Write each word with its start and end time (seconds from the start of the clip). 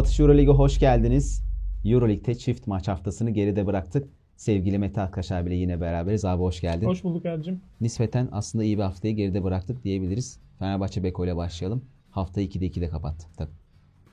Atış 0.00 0.20
Euroleague'e 0.20 0.54
hoş 0.54 0.78
geldiniz. 0.78 1.44
Euroleague'de 1.84 2.34
çift 2.34 2.66
maç 2.66 2.88
haftasını 2.88 3.30
geride 3.30 3.66
bıraktık. 3.66 4.08
Sevgili 4.36 4.78
Mete 4.78 5.00
Akkaş 5.00 5.32
abiyle 5.32 5.54
yine 5.54 5.80
beraberiz. 5.80 6.24
Abi 6.24 6.42
hoş 6.42 6.60
geldin. 6.60 6.86
Hoş 6.86 7.04
bulduk 7.04 7.26
Ercim. 7.26 7.60
Nispeten 7.80 8.28
aslında 8.32 8.64
iyi 8.64 8.78
bir 8.78 8.82
haftayı 8.82 9.16
geride 9.16 9.44
bıraktık 9.44 9.84
diyebiliriz. 9.84 10.40
Fenerbahçe 10.58 11.04
Beko 11.04 11.24
ile 11.24 11.36
başlayalım. 11.36 11.84
Haftayı 12.10 12.46
2'de 12.46 12.66
2'de 12.66 12.88
kapattık. 12.88 13.38
Tabii. 13.38 13.50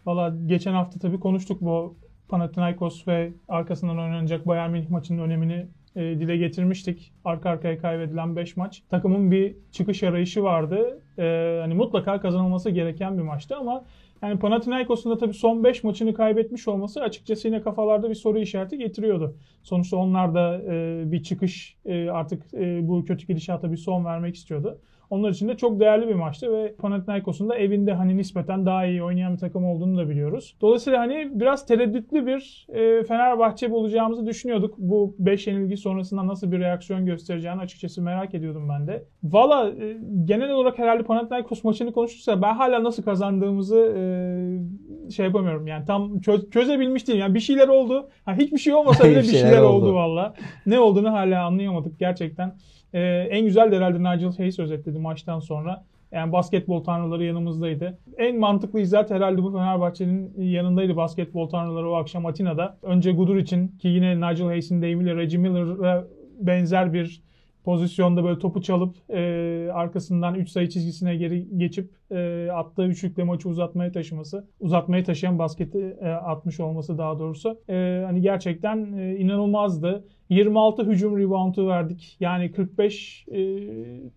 Valla 0.05 0.35
geçen 0.45 0.73
hafta 0.73 0.99
tabii 0.99 1.19
konuştuk 1.19 1.61
bu 1.61 1.95
Panathinaikos 2.27 3.07
ve 3.07 3.33
arkasından 3.47 3.97
oynanacak 3.97 4.47
Bayern 4.47 4.71
Münih 4.71 4.89
maçının 4.89 5.23
önemini 5.23 5.67
e, 5.95 6.01
dile 6.01 6.37
getirmiştik. 6.37 7.13
Arka 7.25 7.49
arkaya 7.49 7.77
kaybedilen 7.77 8.35
5 8.35 8.57
maç. 8.57 8.83
Takımın 8.89 9.31
bir 9.31 9.55
çıkış 9.71 10.03
arayışı 10.03 10.43
vardı. 10.43 11.01
E, 11.19 11.59
hani 11.61 11.73
mutlaka 11.73 12.21
kazanılması 12.21 12.69
gereken 12.69 13.17
bir 13.17 13.23
maçtı 13.23 13.55
ama 13.55 13.85
yani 14.21 14.39
Panathinaikos'un 14.39 15.11
da 15.11 15.17
tabii 15.17 15.33
son 15.33 15.63
5 15.63 15.83
maçını 15.83 16.13
kaybetmiş 16.13 16.67
olması 16.67 17.01
açıkçası 17.01 17.47
yine 17.47 17.61
kafalarda 17.61 18.09
bir 18.09 18.15
soru 18.15 18.39
işareti 18.39 18.77
getiriyordu. 18.77 19.35
Sonuçta 19.63 19.97
onlar 19.97 20.35
da 20.35 20.61
e, 20.73 21.03
bir 21.11 21.23
çıkış 21.23 21.77
e, 21.85 22.09
artık 22.09 22.53
e, 22.53 22.87
bu 22.87 23.05
kötü 23.05 23.27
gidişata 23.27 23.71
bir 23.71 23.77
son 23.77 24.05
vermek 24.05 24.35
istiyordu. 24.35 24.81
Onlar 25.09 25.29
için 25.29 25.47
de 25.47 25.57
çok 25.57 25.79
değerli 25.79 26.07
bir 26.07 26.13
maçtı 26.13 26.53
ve 26.53 26.75
Panathinaikos'un 26.75 27.49
da 27.49 27.55
evinde 27.55 27.93
hani 27.93 28.17
nispeten 28.17 28.65
daha 28.65 28.85
iyi 28.85 29.03
oynayan 29.03 29.33
bir 29.33 29.39
takım 29.39 29.65
olduğunu 29.65 29.97
da 29.97 30.09
biliyoruz. 30.09 30.55
Dolayısıyla 30.61 30.99
hani 30.99 31.29
biraz 31.33 31.65
tereddütlü 31.65 32.25
bir 32.25 32.67
e, 32.69 33.03
Fenerbahçe 33.03 33.71
bulacağımızı 33.71 34.25
düşünüyorduk. 34.25 34.75
Bu 34.77 35.15
5 35.19 35.47
yenilgi 35.47 35.77
sonrasında 35.77 36.27
nasıl 36.27 36.51
bir 36.51 36.59
reaksiyon 36.59 37.05
göstereceğini 37.05 37.61
açıkçası 37.61 38.01
merak 38.01 38.35
ediyordum 38.35 38.69
ben 38.69 38.87
de. 38.87 39.05
Valla 39.23 39.69
e, 39.69 39.97
genel 40.25 40.51
olarak 40.51 40.79
herhalde 40.79 41.03
Panathinaikos 41.03 41.63
maçını 41.63 41.93
konuşursa 41.93 42.41
ben 42.41 42.53
hala 42.53 42.83
nasıl 42.83 43.03
kazandığımızı 43.03 43.95
e, 43.97 45.11
şey 45.11 45.25
yapamıyorum. 45.25 45.67
Yani 45.67 45.85
tam 45.85 46.19
çöz, 46.19 46.49
çözebilmiş 46.49 47.07
değilim. 47.07 47.19
Yani 47.19 47.33
bir 47.33 47.39
şeyler 47.39 47.67
oldu. 47.67 48.09
Ha, 48.25 48.33
hiçbir 48.35 48.57
şey 48.57 48.73
olmasa 48.73 49.03
bile 49.03 49.17
bir 49.21 49.23
şeyler, 49.23 49.39
şeyler 49.39 49.61
oldu, 49.61 49.85
oldu 49.85 49.95
valla. 49.95 50.33
Ne 50.65 50.79
olduğunu 50.79 51.11
hala 51.11 51.45
anlayamadık 51.45 51.99
gerçekten. 51.99 52.55
Ee, 52.93 53.27
en 53.31 53.45
güzel 53.45 53.71
de 53.71 53.77
herhalde 53.77 53.99
Nigel 53.99 54.37
Hayes 54.37 54.59
özetledi 54.59 54.99
maçtan 54.99 55.39
sonra. 55.39 55.83
Yani 56.11 56.31
basketbol 56.31 56.83
tanrıları 56.83 57.23
yanımızdaydı. 57.23 57.97
En 58.17 58.39
mantıklı 58.39 58.79
izahat 58.79 59.11
herhalde 59.11 59.43
bu 59.43 59.51
Fenerbahçe'nin 59.51 60.33
yanındaydı 60.37 60.95
basketbol 60.95 61.49
tanrıları 61.49 61.89
o 61.89 61.93
akşam 61.93 62.25
Atina'da. 62.25 62.77
Önce 62.83 63.11
Gudur 63.11 63.35
için 63.35 63.67
ki 63.67 63.87
yine 63.87 64.15
Nigel 64.15 64.45
Hayes'in 64.45 64.81
deyimiyle 64.81 65.15
Reggie 65.15 65.39
Miller'a 65.39 66.07
benzer 66.39 66.93
bir 66.93 67.21
pozisyonda 67.67 68.23
böyle 68.23 68.39
topu 68.39 68.61
çalıp 68.61 68.95
e, 69.09 69.69
arkasından 69.73 70.35
3 70.35 70.49
sayı 70.49 70.69
çizgisine 70.69 71.15
geri 71.15 71.57
geçip 71.57 71.91
e, 72.11 72.49
attığı 72.51 72.83
üçlükle 72.83 73.23
maçı 73.23 73.49
uzatmaya 73.49 73.91
taşıması. 73.91 74.47
Uzatmaya 74.59 75.03
taşıyan 75.03 75.39
basketi 75.39 75.97
e, 76.01 76.07
atmış 76.07 76.59
olması 76.59 76.97
daha 76.97 77.19
doğrusu. 77.19 77.59
E, 77.69 78.03
hani 78.05 78.21
gerçekten 78.21 78.93
e, 78.97 79.15
inanılmazdı. 79.15 80.03
26 80.29 80.83
hücum 80.83 81.17
reboundu 81.17 81.67
verdik. 81.67 82.17
Yani 82.19 82.51
45 82.51 83.25
e, 83.27 83.39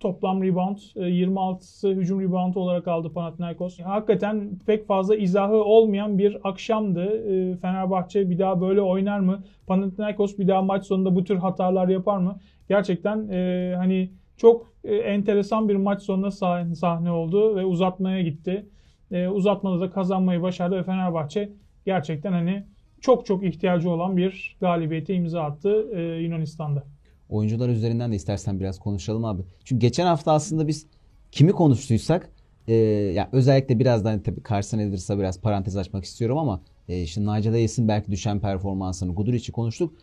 toplam 0.00 0.42
rebound, 0.42 0.78
e, 0.96 1.00
26'sı 1.00 1.88
hücum 1.88 2.20
reboundu 2.20 2.60
olarak 2.60 2.88
aldı 2.88 3.12
Panathinaikos. 3.12 3.80
Hakikaten 3.80 4.50
pek 4.66 4.86
fazla 4.86 5.16
izahı 5.16 5.56
olmayan 5.56 6.18
bir 6.18 6.38
akşamdı. 6.44 7.04
E, 7.04 7.56
Fenerbahçe 7.56 8.30
bir 8.30 8.38
daha 8.38 8.60
böyle 8.60 8.80
oynar 8.80 9.20
mı? 9.20 9.42
Panathinaikos 9.66 10.38
bir 10.38 10.48
daha 10.48 10.62
maç 10.62 10.86
sonunda 10.86 11.14
bu 11.14 11.24
tür 11.24 11.36
hatalar 11.36 11.88
yapar 11.88 12.18
mı? 12.18 12.38
Gerçekten 12.70 13.28
e, 13.28 13.74
hani 13.76 14.10
çok 14.36 14.72
e, 14.84 14.94
enteresan 14.94 15.68
bir 15.68 15.76
maç 15.76 16.02
sonunda 16.02 16.30
sahne, 16.30 16.74
sahne 16.74 17.10
oldu 17.10 17.56
ve 17.56 17.64
uzatmaya 17.64 18.22
gitti. 18.22 18.66
E, 19.10 19.28
uzatmada 19.28 19.80
da 19.80 19.90
kazanmayı 19.90 20.42
başardı 20.42 20.76
ve 20.76 20.82
Fenerbahçe 20.82 21.52
gerçekten 21.86 22.32
hani 22.32 22.64
çok 23.00 23.26
çok 23.26 23.44
ihtiyacı 23.44 23.90
olan 23.90 24.16
bir 24.16 24.56
galibiyete 24.60 25.14
imza 25.14 25.42
attı 25.42 25.86
e, 25.94 26.00
Yunanistan'da. 26.00 26.84
Oyuncular 27.28 27.68
üzerinden 27.68 28.12
de 28.12 28.16
istersen 28.16 28.60
biraz 28.60 28.78
konuşalım 28.78 29.24
abi. 29.24 29.42
Çünkü 29.64 29.80
geçen 29.80 30.06
hafta 30.06 30.32
aslında 30.32 30.68
biz 30.68 30.86
kimi 31.32 31.52
konuştuysak 31.52 32.30
e, 32.68 32.74
yani 33.14 33.28
özellikle 33.32 33.78
birazdan 33.78 34.22
tabii 34.22 34.40
Carson 34.50 34.78
Edwards'a 34.78 35.18
biraz 35.18 35.40
parantez 35.40 35.76
açmak 35.76 36.04
istiyorum 36.04 36.38
ama 36.38 36.60
e, 36.88 37.02
işte 37.02 37.20
Nigel 37.20 37.52
Hayes'in 37.52 37.88
belki 37.88 38.10
düşen 38.10 38.40
performansını 38.40 39.14
Guduric'i 39.14 39.52
konuştuk. 39.52 39.94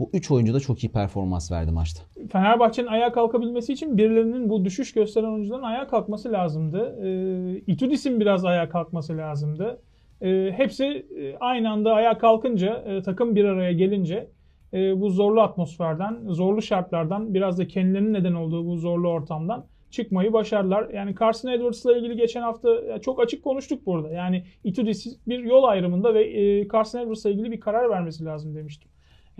Bu 0.00 0.10
üç 0.12 0.30
oyuncu 0.30 0.54
da 0.54 0.60
çok 0.60 0.84
iyi 0.84 0.92
performans 0.92 1.52
verdi 1.52 1.70
maçta. 1.70 2.02
Fenerbahçe'nin 2.32 2.86
ayağa 2.86 3.12
kalkabilmesi 3.12 3.72
için 3.72 3.98
birilerinin 3.98 4.48
bu 4.48 4.64
düşüş 4.64 4.92
gösteren 4.92 5.32
oyuncuların 5.32 5.62
ayağa 5.62 5.86
kalkması 5.86 6.32
lazımdı. 6.32 6.98
E, 7.04 7.62
Itudis'in 7.66 8.20
biraz 8.20 8.44
ayağa 8.44 8.68
kalkması 8.68 9.16
lazımdı. 9.16 9.82
E, 10.20 10.52
hepsi 10.56 11.06
aynı 11.40 11.70
anda 11.70 11.94
ayağa 11.94 12.18
kalkınca, 12.18 12.84
e, 12.86 13.02
takım 13.02 13.34
bir 13.36 13.44
araya 13.44 13.72
gelince 13.72 14.30
e, 14.72 15.00
bu 15.00 15.10
zorlu 15.10 15.40
atmosferden, 15.40 16.18
zorlu 16.28 16.62
şartlardan, 16.62 17.34
biraz 17.34 17.58
da 17.58 17.66
kendilerinin 17.66 18.12
neden 18.12 18.34
olduğu 18.34 18.66
bu 18.66 18.76
zorlu 18.76 19.08
ortamdan 19.08 19.66
çıkmayı 19.90 20.32
başardılar. 20.32 20.88
Yani 20.88 21.14
Carson 21.20 21.48
Edwards'la 21.48 21.96
ilgili 21.96 22.16
geçen 22.16 22.42
hafta 22.42 23.00
çok 23.00 23.20
açık 23.20 23.44
konuştuk 23.44 23.86
burada. 23.86 24.10
Yani 24.10 24.44
Itudis 24.64 25.18
bir 25.26 25.38
yol 25.38 25.64
ayrımında 25.64 26.14
ve 26.14 26.24
e, 26.24 26.68
Carson 26.68 27.00
Edwards'la 27.00 27.30
ilgili 27.30 27.50
bir 27.52 27.60
karar 27.60 27.90
vermesi 27.90 28.24
lazım 28.24 28.54
demiştim. 28.54 28.89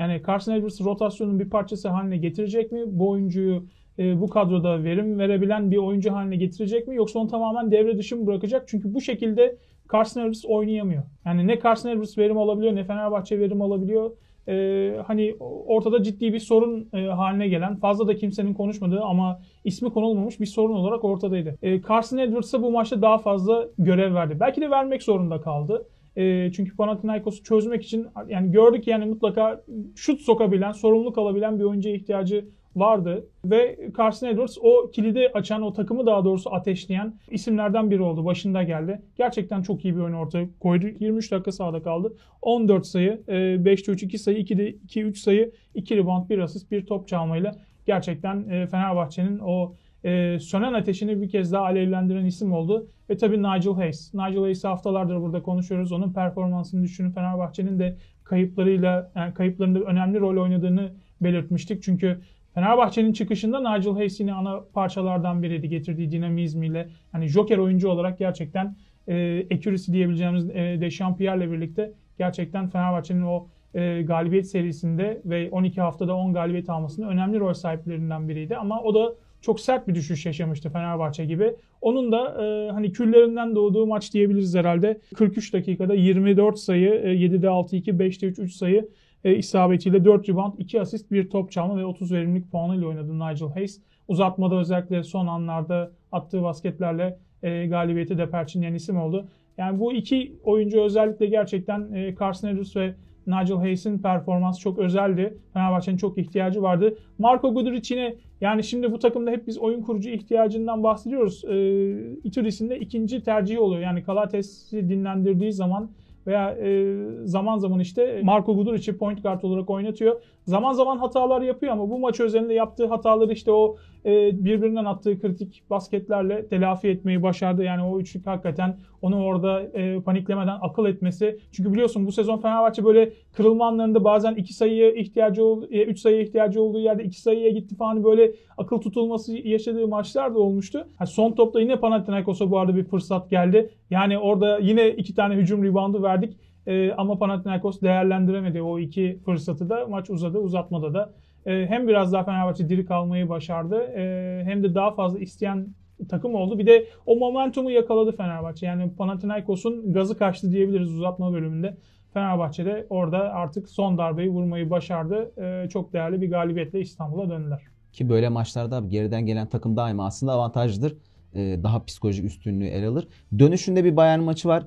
Yani 0.00 0.22
Carson 0.26 0.52
Edwards 0.52 0.80
rotasyonun 0.80 1.38
bir 1.40 1.50
parçası 1.50 1.88
haline 1.88 2.16
getirecek 2.16 2.72
mi? 2.72 2.80
Bu 2.86 3.10
oyuncuyu 3.10 3.64
e, 3.98 4.20
bu 4.20 4.28
kadroda 4.28 4.84
verim 4.84 5.18
verebilen 5.18 5.70
bir 5.70 5.76
oyuncu 5.76 6.12
haline 6.12 6.36
getirecek 6.36 6.88
mi? 6.88 6.96
Yoksa 6.96 7.18
onu 7.18 7.28
tamamen 7.28 7.70
devre 7.70 7.98
dışı 7.98 8.16
mı 8.16 8.26
bırakacak? 8.26 8.68
Çünkü 8.68 8.94
bu 8.94 9.00
şekilde 9.00 9.56
Carson 9.92 10.20
Edwards 10.20 10.44
oynayamıyor. 10.44 11.02
Yani 11.24 11.46
ne 11.46 11.60
Carson 11.60 11.90
Edwards 11.90 12.18
verim 12.18 12.38
alabiliyor 12.38 12.76
ne 12.76 12.84
Fenerbahçe 12.84 13.38
verim 13.38 13.62
alabiliyor. 13.62 14.10
Ee, 14.48 14.96
hani 15.06 15.36
ortada 15.66 16.02
ciddi 16.02 16.32
bir 16.32 16.38
sorun 16.38 16.88
e, 16.94 17.06
haline 17.06 17.48
gelen, 17.48 17.76
fazla 17.76 18.08
da 18.08 18.16
kimsenin 18.16 18.54
konuşmadığı 18.54 19.00
ama 19.00 19.40
ismi 19.64 19.92
konulmamış 19.92 20.40
bir 20.40 20.46
sorun 20.46 20.74
olarak 20.74 21.04
ortadaydı. 21.04 21.58
Ee, 21.62 21.82
Carson 21.82 22.18
Edwards'a 22.18 22.62
bu 22.62 22.70
maçta 22.70 23.02
daha 23.02 23.18
fazla 23.18 23.68
görev 23.78 24.14
verdi. 24.14 24.36
Belki 24.40 24.60
de 24.60 24.70
vermek 24.70 25.02
zorunda 25.02 25.40
kaldı. 25.40 25.86
E, 26.16 26.52
çünkü 26.52 26.76
Panathinaikos'u 26.76 27.42
çözmek 27.42 27.82
için 27.82 28.06
yani 28.28 28.52
gördük 28.52 28.86
yani 28.86 29.04
mutlaka 29.04 29.62
şut 29.96 30.20
sokabilen, 30.20 30.72
sorumluluk 30.72 31.18
alabilen 31.18 31.58
bir 31.58 31.64
oyuncuya 31.64 31.94
ihtiyacı 31.94 32.44
vardı. 32.76 33.26
Ve 33.44 33.78
Carson 33.98 34.28
Edwards 34.28 34.58
o 34.60 34.90
kilidi 34.90 35.30
açan, 35.34 35.62
o 35.62 35.72
takımı 35.72 36.06
daha 36.06 36.24
doğrusu 36.24 36.54
ateşleyen 36.54 37.14
isimlerden 37.30 37.90
biri 37.90 38.02
oldu. 38.02 38.24
Başında 38.24 38.62
geldi. 38.62 39.02
Gerçekten 39.16 39.62
çok 39.62 39.84
iyi 39.84 39.96
bir 39.96 40.00
oyun 40.00 40.14
ortaya 40.14 40.48
koydu. 40.60 40.86
23 41.00 41.32
dakika 41.32 41.52
sahada 41.52 41.82
kaldı. 41.82 42.12
14 42.42 42.86
sayı, 42.86 43.22
5'te 43.28 43.92
3, 43.92 44.02
2 44.02 44.18
sayı, 44.18 44.38
2'de 44.38 44.68
2, 44.68 45.02
3 45.02 45.18
sayı, 45.18 45.52
2 45.74 45.96
rebound, 45.96 46.30
1 46.30 46.38
asist, 46.38 46.70
1 46.70 46.86
top 46.86 47.08
çalmayla 47.08 47.56
gerçekten 47.86 48.48
e, 48.48 48.66
Fenerbahçe'nin 48.66 49.38
o 49.38 49.74
e, 50.04 50.38
sönen 50.38 50.72
ateşini 50.72 51.22
bir 51.22 51.28
kez 51.28 51.52
daha 51.52 51.64
alevlendiren 51.64 52.24
isim 52.24 52.52
oldu. 52.52 52.86
Ve 53.10 53.16
tabii 53.16 53.38
Nigel 53.38 53.72
Hayes. 53.74 54.14
Nigel 54.14 54.40
Hayes'i 54.40 54.68
haftalardır 54.68 55.20
burada 55.20 55.42
konuşuyoruz. 55.42 55.92
Onun 55.92 56.12
performansını 56.12 56.82
düşünün. 56.82 57.10
Fenerbahçe'nin 57.10 57.78
de 57.78 57.96
kayıplarıyla, 58.24 59.10
yani 59.14 59.34
kayıplarında 59.34 59.80
önemli 59.80 60.20
rol 60.20 60.42
oynadığını 60.42 60.92
belirtmiştik. 61.20 61.82
Çünkü 61.82 62.20
Fenerbahçe'nin 62.54 63.12
çıkışında 63.12 63.76
Nigel 63.76 63.92
Hayes 63.92 64.20
yine 64.20 64.32
ana 64.32 64.60
parçalardan 64.74 65.42
biriydi 65.42 65.68
getirdiği 65.68 66.12
dinamizmiyle. 66.12 66.88
Hani 67.12 67.26
Joker 67.26 67.58
oyuncu 67.58 67.88
olarak 67.88 68.18
gerçekten 68.18 68.76
e, 69.08 69.46
accuracy 69.54 69.92
diyebileceğimiz 69.92 70.50
e, 70.50 70.78
Dechampierre'le 70.80 71.52
birlikte 71.52 71.92
gerçekten 72.18 72.68
Fenerbahçe'nin 72.68 73.22
o 73.22 73.46
e, 73.74 74.02
galibiyet 74.02 74.46
serisinde 74.46 75.20
ve 75.24 75.50
12 75.50 75.80
haftada 75.80 76.16
10 76.16 76.32
galibiyet 76.32 76.70
almasında 76.70 77.08
önemli 77.08 77.38
rol 77.38 77.52
sahiplerinden 77.52 78.28
biriydi. 78.28 78.56
Ama 78.56 78.82
o 78.82 78.94
da 78.94 79.14
çok 79.40 79.60
sert 79.60 79.88
bir 79.88 79.94
düşüş 79.94 80.26
yaşamıştı 80.26 80.70
Fenerbahçe 80.70 81.24
gibi. 81.24 81.54
Onun 81.80 82.12
da 82.12 82.44
e, 82.44 82.70
hani 82.70 82.92
küllerinden 82.92 83.54
doğduğu 83.54 83.86
maç 83.86 84.14
diyebiliriz 84.14 84.54
herhalde. 84.54 85.00
43 85.14 85.52
dakikada 85.52 85.94
24 85.94 86.58
sayı, 86.58 86.90
e, 86.90 87.08
7'de 87.08 87.46
6-2, 87.46 87.98
5'te 87.98 88.26
3, 88.26 88.38
3 88.38 88.52
sayı 88.52 88.88
e, 89.24 89.36
isabetiyle 89.36 90.04
4 90.04 90.28
rebound, 90.28 90.52
2 90.58 90.80
asist, 90.80 91.10
1 91.10 91.30
top 91.30 91.52
çalma 91.52 91.76
ve 91.76 91.84
30 91.84 92.12
verimlilik 92.12 92.50
puanıyla 92.52 92.86
oynadı 92.86 93.14
Nigel 93.14 93.48
Hayes. 93.48 93.80
Uzatmada 94.08 94.60
özellikle 94.60 95.02
son 95.02 95.26
anlarda 95.26 95.90
attığı 96.12 96.42
basketlerle 96.42 97.18
e, 97.42 97.66
galibiyeti 97.66 98.18
de 98.18 98.30
perçinleyen 98.30 98.74
isim 98.74 98.96
oldu. 98.96 99.28
Yani 99.58 99.80
bu 99.80 99.92
iki 99.92 100.36
oyuncu 100.44 100.80
özellikle 100.80 101.26
gerçekten 101.26 101.92
e, 101.92 102.14
Carson 102.20 102.48
Edwards 102.48 102.76
ve 102.76 102.94
Nigel 103.30 103.56
Hayes'in 103.56 103.98
performansı 103.98 104.60
çok 104.60 104.78
özeldi. 104.78 105.38
Fenerbahçe'nin 105.52 105.96
çok 105.96 106.18
ihtiyacı 106.18 106.62
vardı. 106.62 106.98
Marco 107.18 107.54
Guduric 107.54 107.94
yine 107.94 108.14
yani 108.40 108.64
şimdi 108.64 108.92
bu 108.92 108.98
takımda 108.98 109.30
hep 109.30 109.46
biz 109.46 109.58
oyun 109.58 109.82
kurucu 109.82 110.10
ihtiyacından 110.10 110.82
bahsediyoruz. 110.82 111.44
Ee, 111.44 112.14
Ituris'in 112.24 112.70
de 112.70 112.78
ikinci 112.78 113.22
tercihi 113.22 113.60
oluyor. 113.60 113.82
Yani 113.82 114.02
Kalates'i 114.02 114.88
dinlendirdiği 114.88 115.52
zaman 115.52 115.90
veya 116.26 116.50
e, 116.50 116.96
zaman 117.24 117.58
zaman 117.58 117.80
işte 117.80 118.20
Marco 118.22 118.56
Guduric'i 118.56 118.98
point 118.98 119.22
guard 119.22 119.42
olarak 119.42 119.70
oynatıyor. 119.70 120.22
Zaman 120.44 120.72
zaman 120.72 120.98
hatalar 120.98 121.42
yapıyor 121.42 121.72
ama 121.72 121.90
bu 121.90 121.98
maç 121.98 122.20
özelinde 122.20 122.54
yaptığı 122.54 122.86
hataları 122.86 123.32
işte 123.32 123.52
o 123.52 123.76
e, 124.04 124.44
birbirinden 124.44 124.84
attığı 124.84 125.20
kritik 125.20 125.62
basketlerle 125.70 126.46
telafi 126.46 126.88
etmeyi 126.88 127.22
başardı. 127.22 127.64
Yani 127.64 127.82
o 127.82 128.00
üçlük 128.00 128.26
hakikaten 128.26 128.76
onu 129.02 129.24
orada 129.24 129.62
e, 129.62 130.00
paniklemeden 130.00 130.58
akıl 130.60 130.86
etmesi. 130.86 131.38
Çünkü 131.52 131.72
biliyorsun 131.72 132.06
bu 132.06 132.12
sezon 132.12 132.38
Fenerbahçe 132.38 132.84
böyle 132.84 133.12
kırılma 133.32 133.66
anlarında 133.66 134.04
bazen 134.04 134.34
iki 134.34 134.54
sayıya 134.54 134.92
ihtiyacı 134.92 135.44
oldu, 135.44 135.68
e, 135.70 135.82
üç 135.82 136.00
sayıya 136.00 136.22
ihtiyacı 136.22 136.62
olduğu 136.62 136.78
yerde 136.78 137.04
iki 137.04 137.20
sayıya 137.20 137.50
gitti 137.50 137.76
falan 137.76 138.04
böyle 138.04 138.32
akıl 138.58 138.78
tutulması 138.80 139.36
yaşadığı 139.36 139.88
maçlar 139.88 140.34
da 140.34 140.38
olmuştu. 140.38 140.86
Yani 141.00 141.08
son 141.08 141.32
topta 141.32 141.60
yine 141.60 141.76
Panathinaikos'a 141.76 142.50
bu 142.50 142.58
arada 142.58 142.76
bir 142.76 142.84
fırsat 142.84 143.30
geldi. 143.30 143.70
Yani 143.90 144.18
orada 144.18 144.58
yine 144.58 144.90
iki 144.90 145.14
tane 145.14 145.34
hücum 145.34 145.64
reboundu 145.64 146.02
verdik. 146.02 146.36
E, 146.66 146.92
ama 146.92 147.18
Panathinaikos 147.18 147.80
değerlendiremedi 147.80 148.62
o 148.62 148.78
iki 148.78 149.18
fırsatı 149.24 149.70
da. 149.70 149.86
Maç 149.86 150.10
uzadı. 150.10 150.38
Uzatmada 150.38 150.94
da 150.94 151.12
e, 151.46 151.66
hem 151.66 151.88
biraz 151.88 152.12
daha 152.12 152.24
Fenerbahçe 152.24 152.68
diri 152.68 152.86
kalmayı 152.86 153.28
başardı 153.28 153.76
e, 153.96 154.42
hem 154.44 154.62
de 154.62 154.74
daha 154.74 154.90
fazla 154.90 155.18
isteyen 155.18 155.66
takım 156.08 156.34
oldu. 156.34 156.58
Bir 156.58 156.66
de 156.66 156.86
o 157.06 157.16
momentumu 157.16 157.70
yakaladı 157.70 158.16
Fenerbahçe. 158.16 158.66
Yani 158.66 158.94
Panathinaikos'un 158.94 159.92
gazı 159.92 160.18
kaçtı 160.18 160.52
diyebiliriz 160.52 160.94
uzatma 160.94 161.32
bölümünde. 161.32 161.76
Fenerbahçe'de 162.14 162.86
orada 162.90 163.18
artık 163.18 163.68
son 163.68 163.98
darbeyi 163.98 164.30
vurmayı 164.30 164.70
başardı. 164.70 165.32
E, 165.42 165.68
çok 165.68 165.92
değerli 165.92 166.20
bir 166.20 166.30
galibiyetle 166.30 166.80
İstanbul'a 166.80 167.30
döndüler. 167.30 167.62
Ki 167.92 168.08
böyle 168.08 168.28
maçlarda 168.28 168.80
geriden 168.80 169.26
gelen 169.26 169.46
takım 169.46 169.76
daima 169.76 170.06
aslında 170.06 170.32
avantajlıdır. 170.32 170.96
E, 171.34 171.62
daha 171.62 171.84
psikolojik 171.84 172.24
üstünlüğü 172.24 172.66
el 172.66 172.88
alır. 172.88 173.08
Dönüşünde 173.38 173.84
bir 173.84 173.96
Bayern 173.96 174.20
maçı 174.20 174.48
var. 174.48 174.66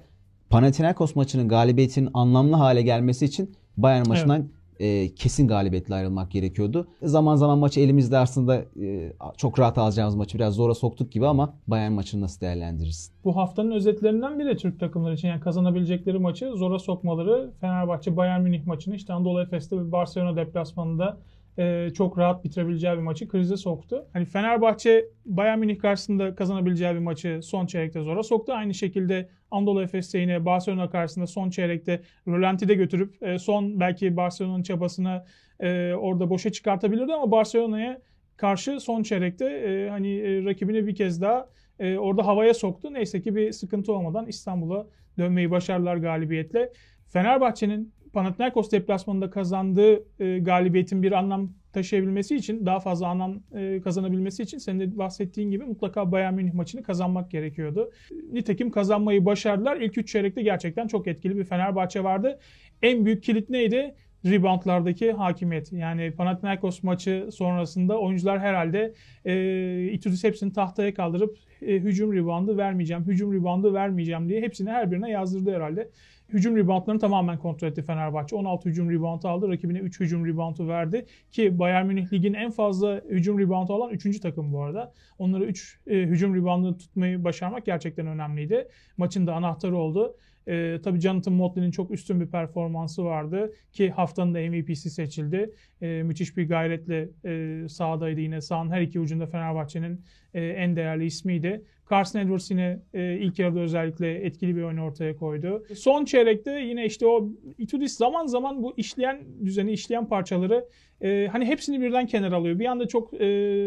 Panathinaikos 0.49 1.15
maçının 1.15 1.47
galibiyetinin 1.47 2.09
anlamlı 2.13 2.55
hale 2.55 2.81
gelmesi 2.81 3.25
için 3.25 3.55
Bayern 3.77 4.07
maçından 4.07 4.39
evet 4.39 4.51
e, 4.83 5.15
kesin 5.15 5.47
galibiyetle 5.47 5.95
ayrılmak 5.95 6.31
gerekiyordu. 6.31 6.87
Zaman 7.01 7.35
zaman 7.35 7.57
maçı 7.57 7.79
elimizde 7.79 8.17
aslında 8.17 8.55
e, 8.81 9.13
çok 9.37 9.59
rahat 9.59 9.77
alacağımız 9.77 10.15
maçı 10.15 10.37
biraz 10.37 10.53
zora 10.53 10.73
soktuk 10.73 11.11
gibi 11.11 11.27
ama 11.27 11.53
Bayern 11.67 11.91
maçını 11.91 12.21
nasıl 12.21 12.41
değerlendirirsin? 12.41 13.13
Bu 13.23 13.35
haftanın 13.35 13.71
özetlerinden 13.71 14.39
biri 14.39 14.57
Türk 14.57 14.79
takımları 14.79 15.13
için. 15.13 15.27
Yani 15.27 15.39
kazanabilecekleri 15.39 16.19
maçı 16.19 16.51
zora 16.55 16.79
sokmaları 16.79 17.51
Fenerbahçe 17.61 18.17
Bayern 18.17 18.41
Münih 18.41 18.65
maçını 18.65 18.95
işte 18.95 19.13
Anadolu 19.13 19.41
Efes'te 19.41 19.77
ve 19.77 19.91
Barcelona 19.91 20.35
deplasmanında 20.35 21.17
e, 21.57 21.89
çok 21.93 22.17
rahat 22.17 22.43
bitirebileceği 22.43 22.93
bir 22.93 23.01
maçı 23.01 23.27
krize 23.27 23.57
soktu. 23.57 24.07
Hani 24.13 24.25
Fenerbahçe 24.25 25.05
Bayern 25.25 25.59
Münih 25.59 25.79
karşısında 25.79 26.35
kazanabileceği 26.35 26.93
bir 26.93 26.99
maçı 26.99 27.39
son 27.43 27.65
çeyrekte 27.65 28.01
zora 28.01 28.23
soktu. 28.23 28.53
Aynı 28.53 28.73
şekilde 28.73 29.29
Anadolu 29.51 29.81
Efes'te 29.81 30.19
yine 30.19 30.45
Barcelona 30.45 30.89
karşısında 30.89 31.27
son 31.27 31.49
çeyrekte 31.49 32.01
rölantide 32.27 32.73
götürüp 32.73 33.23
e, 33.23 33.39
son 33.39 33.79
belki 33.79 34.17
Barcelona'nın 34.17 34.63
çabasını 34.63 35.25
e, 35.59 35.93
orada 35.93 36.29
boşa 36.29 36.51
çıkartabilirdi 36.51 37.13
ama 37.13 37.31
Barcelona'ya 37.31 38.01
karşı 38.37 38.79
son 38.79 39.03
çeyrekte 39.03 39.45
e, 39.45 39.89
hani 39.89 40.19
e, 40.19 40.45
rakibini 40.45 40.87
bir 40.87 40.95
kez 40.95 41.21
daha 41.21 41.49
e, 41.79 41.97
orada 41.97 42.25
havaya 42.25 42.53
soktu. 42.53 42.93
Neyse 42.93 43.21
ki 43.21 43.35
bir 43.35 43.51
sıkıntı 43.51 43.93
olmadan 43.93 44.27
İstanbul'a 44.27 44.87
dönmeyi 45.17 45.51
başardılar 45.51 45.97
galibiyetle. 45.97 46.71
Fenerbahçe'nin 47.07 47.93
Panathinaikos 48.13 48.71
deplasmanında 48.71 49.29
kazandığı 49.29 50.03
e, 50.19 50.39
galibiyetin 50.39 51.03
bir 51.03 51.11
anlam 51.11 51.53
taşıyabilmesi 51.73 52.35
için, 52.35 52.65
daha 52.65 52.79
fazla 52.79 53.07
anlam 53.07 53.39
e, 53.55 53.81
kazanabilmesi 53.81 54.43
için 54.43 54.57
senin 54.57 54.79
de 54.79 54.97
bahsettiğin 54.97 55.51
gibi 55.51 55.63
mutlaka 55.63 56.11
Bayern 56.11 56.33
Münih 56.33 56.53
maçını 56.53 56.83
kazanmak 56.83 57.31
gerekiyordu. 57.31 57.91
Nitekim 58.31 58.71
kazanmayı 58.71 59.25
başardılar. 59.25 59.77
İlk 59.77 59.97
üç 59.97 60.11
çeyrekte 60.11 60.41
gerçekten 60.41 60.87
çok 60.87 61.07
etkili 61.07 61.37
bir 61.37 61.43
Fenerbahçe 61.43 62.03
vardı. 62.03 62.39
En 62.81 63.05
büyük 63.05 63.23
kilit 63.23 63.49
neydi? 63.49 63.95
reboundlardaki 64.25 65.11
hakimiyet. 65.11 65.71
Yani 65.71 66.11
Panathinaikos 66.11 66.83
maçı 66.83 67.29
sonrasında 67.31 67.99
oyuncular 67.99 68.39
herhalde 68.39 68.93
e, 69.25 69.89
Itudis 69.91 70.23
hepsini 70.23 70.53
tahtaya 70.53 70.93
kaldırıp 70.93 71.37
e, 71.61 71.73
hücum 71.73 72.13
reboundu 72.13 72.57
vermeyeceğim, 72.57 73.03
hücum 73.03 73.33
reboundu 73.33 73.73
vermeyeceğim 73.73 74.29
diye 74.29 74.41
hepsini 74.41 74.69
her 74.69 74.91
birine 74.91 75.11
yazdırdı 75.11 75.55
herhalde. 75.55 75.89
Hücum 76.33 76.57
reboundlarını 76.57 76.99
tamamen 76.99 77.37
kontrol 77.37 77.67
etti 77.67 77.81
Fenerbahçe. 77.81 78.35
16 78.35 78.69
hücum 78.69 78.89
reboundu 78.89 79.27
aldı. 79.27 79.49
Rakibine 79.49 79.79
3 79.79 79.99
hücum 79.99 80.25
reboundu 80.25 80.67
verdi. 80.67 81.05
Ki 81.31 81.59
Bayern 81.59 81.85
Münih 81.85 82.13
ligin 82.13 82.33
en 82.33 82.51
fazla 82.51 83.01
hücum 83.09 83.39
reboundu 83.39 83.73
alan 83.73 83.89
3. 83.89 84.19
takım 84.19 84.53
bu 84.53 84.63
arada. 84.63 84.93
Onları 85.19 85.45
3 85.45 85.79
e, 85.87 85.97
hücum 85.97 86.35
reboundu 86.35 86.77
tutmayı 86.77 87.23
başarmak 87.23 87.65
gerçekten 87.65 88.07
önemliydi. 88.07 88.67
Maçın 88.97 89.27
da 89.27 89.33
anahtarı 89.33 89.77
oldu. 89.77 90.17
E, 90.47 90.79
tabii 90.83 90.99
Jonathan 90.99 91.33
Motley'nin 91.33 91.71
çok 91.71 91.91
üstün 91.91 92.21
bir 92.21 92.27
performansı 92.27 93.05
vardı 93.05 93.53
ki 93.71 93.89
haftanın 93.91 94.33
da 94.33 94.39
MVP'si 94.39 94.89
seçildi. 94.89 95.53
E, 95.81 96.03
müthiş 96.03 96.37
bir 96.37 96.49
gayretle 96.49 97.09
e, 97.25 97.67
sahadaydı 97.69 98.21
yine. 98.21 98.41
Sağın 98.41 98.71
her 98.71 98.81
iki 98.81 98.99
ucunda 98.99 99.25
Fenerbahçe'nin 99.25 100.01
e, 100.33 100.45
en 100.45 100.75
değerli 100.75 101.05
ismiydi. 101.05 101.63
Carson 101.89 102.19
Edwards 102.19 102.51
yine 102.51 102.79
e, 102.93 103.17
ilk 103.17 103.39
yarıda 103.39 103.59
özellikle 103.59 104.25
etkili 104.25 104.55
bir 104.55 104.61
oyun 104.63 104.77
ortaya 104.77 105.15
koydu. 105.15 105.65
Son 105.75 106.05
çeyrekte 106.05 106.51
yine 106.51 106.85
işte 106.85 107.07
o 107.07 107.29
Itudis 107.57 107.97
zaman 107.97 108.25
zaman 108.25 108.63
bu 108.63 108.73
işleyen 108.77 109.19
düzeni, 109.45 109.71
işleyen 109.71 110.07
parçaları 110.07 110.65
e, 111.01 111.27
hani 111.31 111.45
hepsini 111.45 111.81
birden 111.81 112.05
kenara 112.05 112.35
alıyor. 112.35 112.59
Bir 112.59 112.65
anda 112.65 112.87
çok 112.87 113.13
e, 113.13 113.17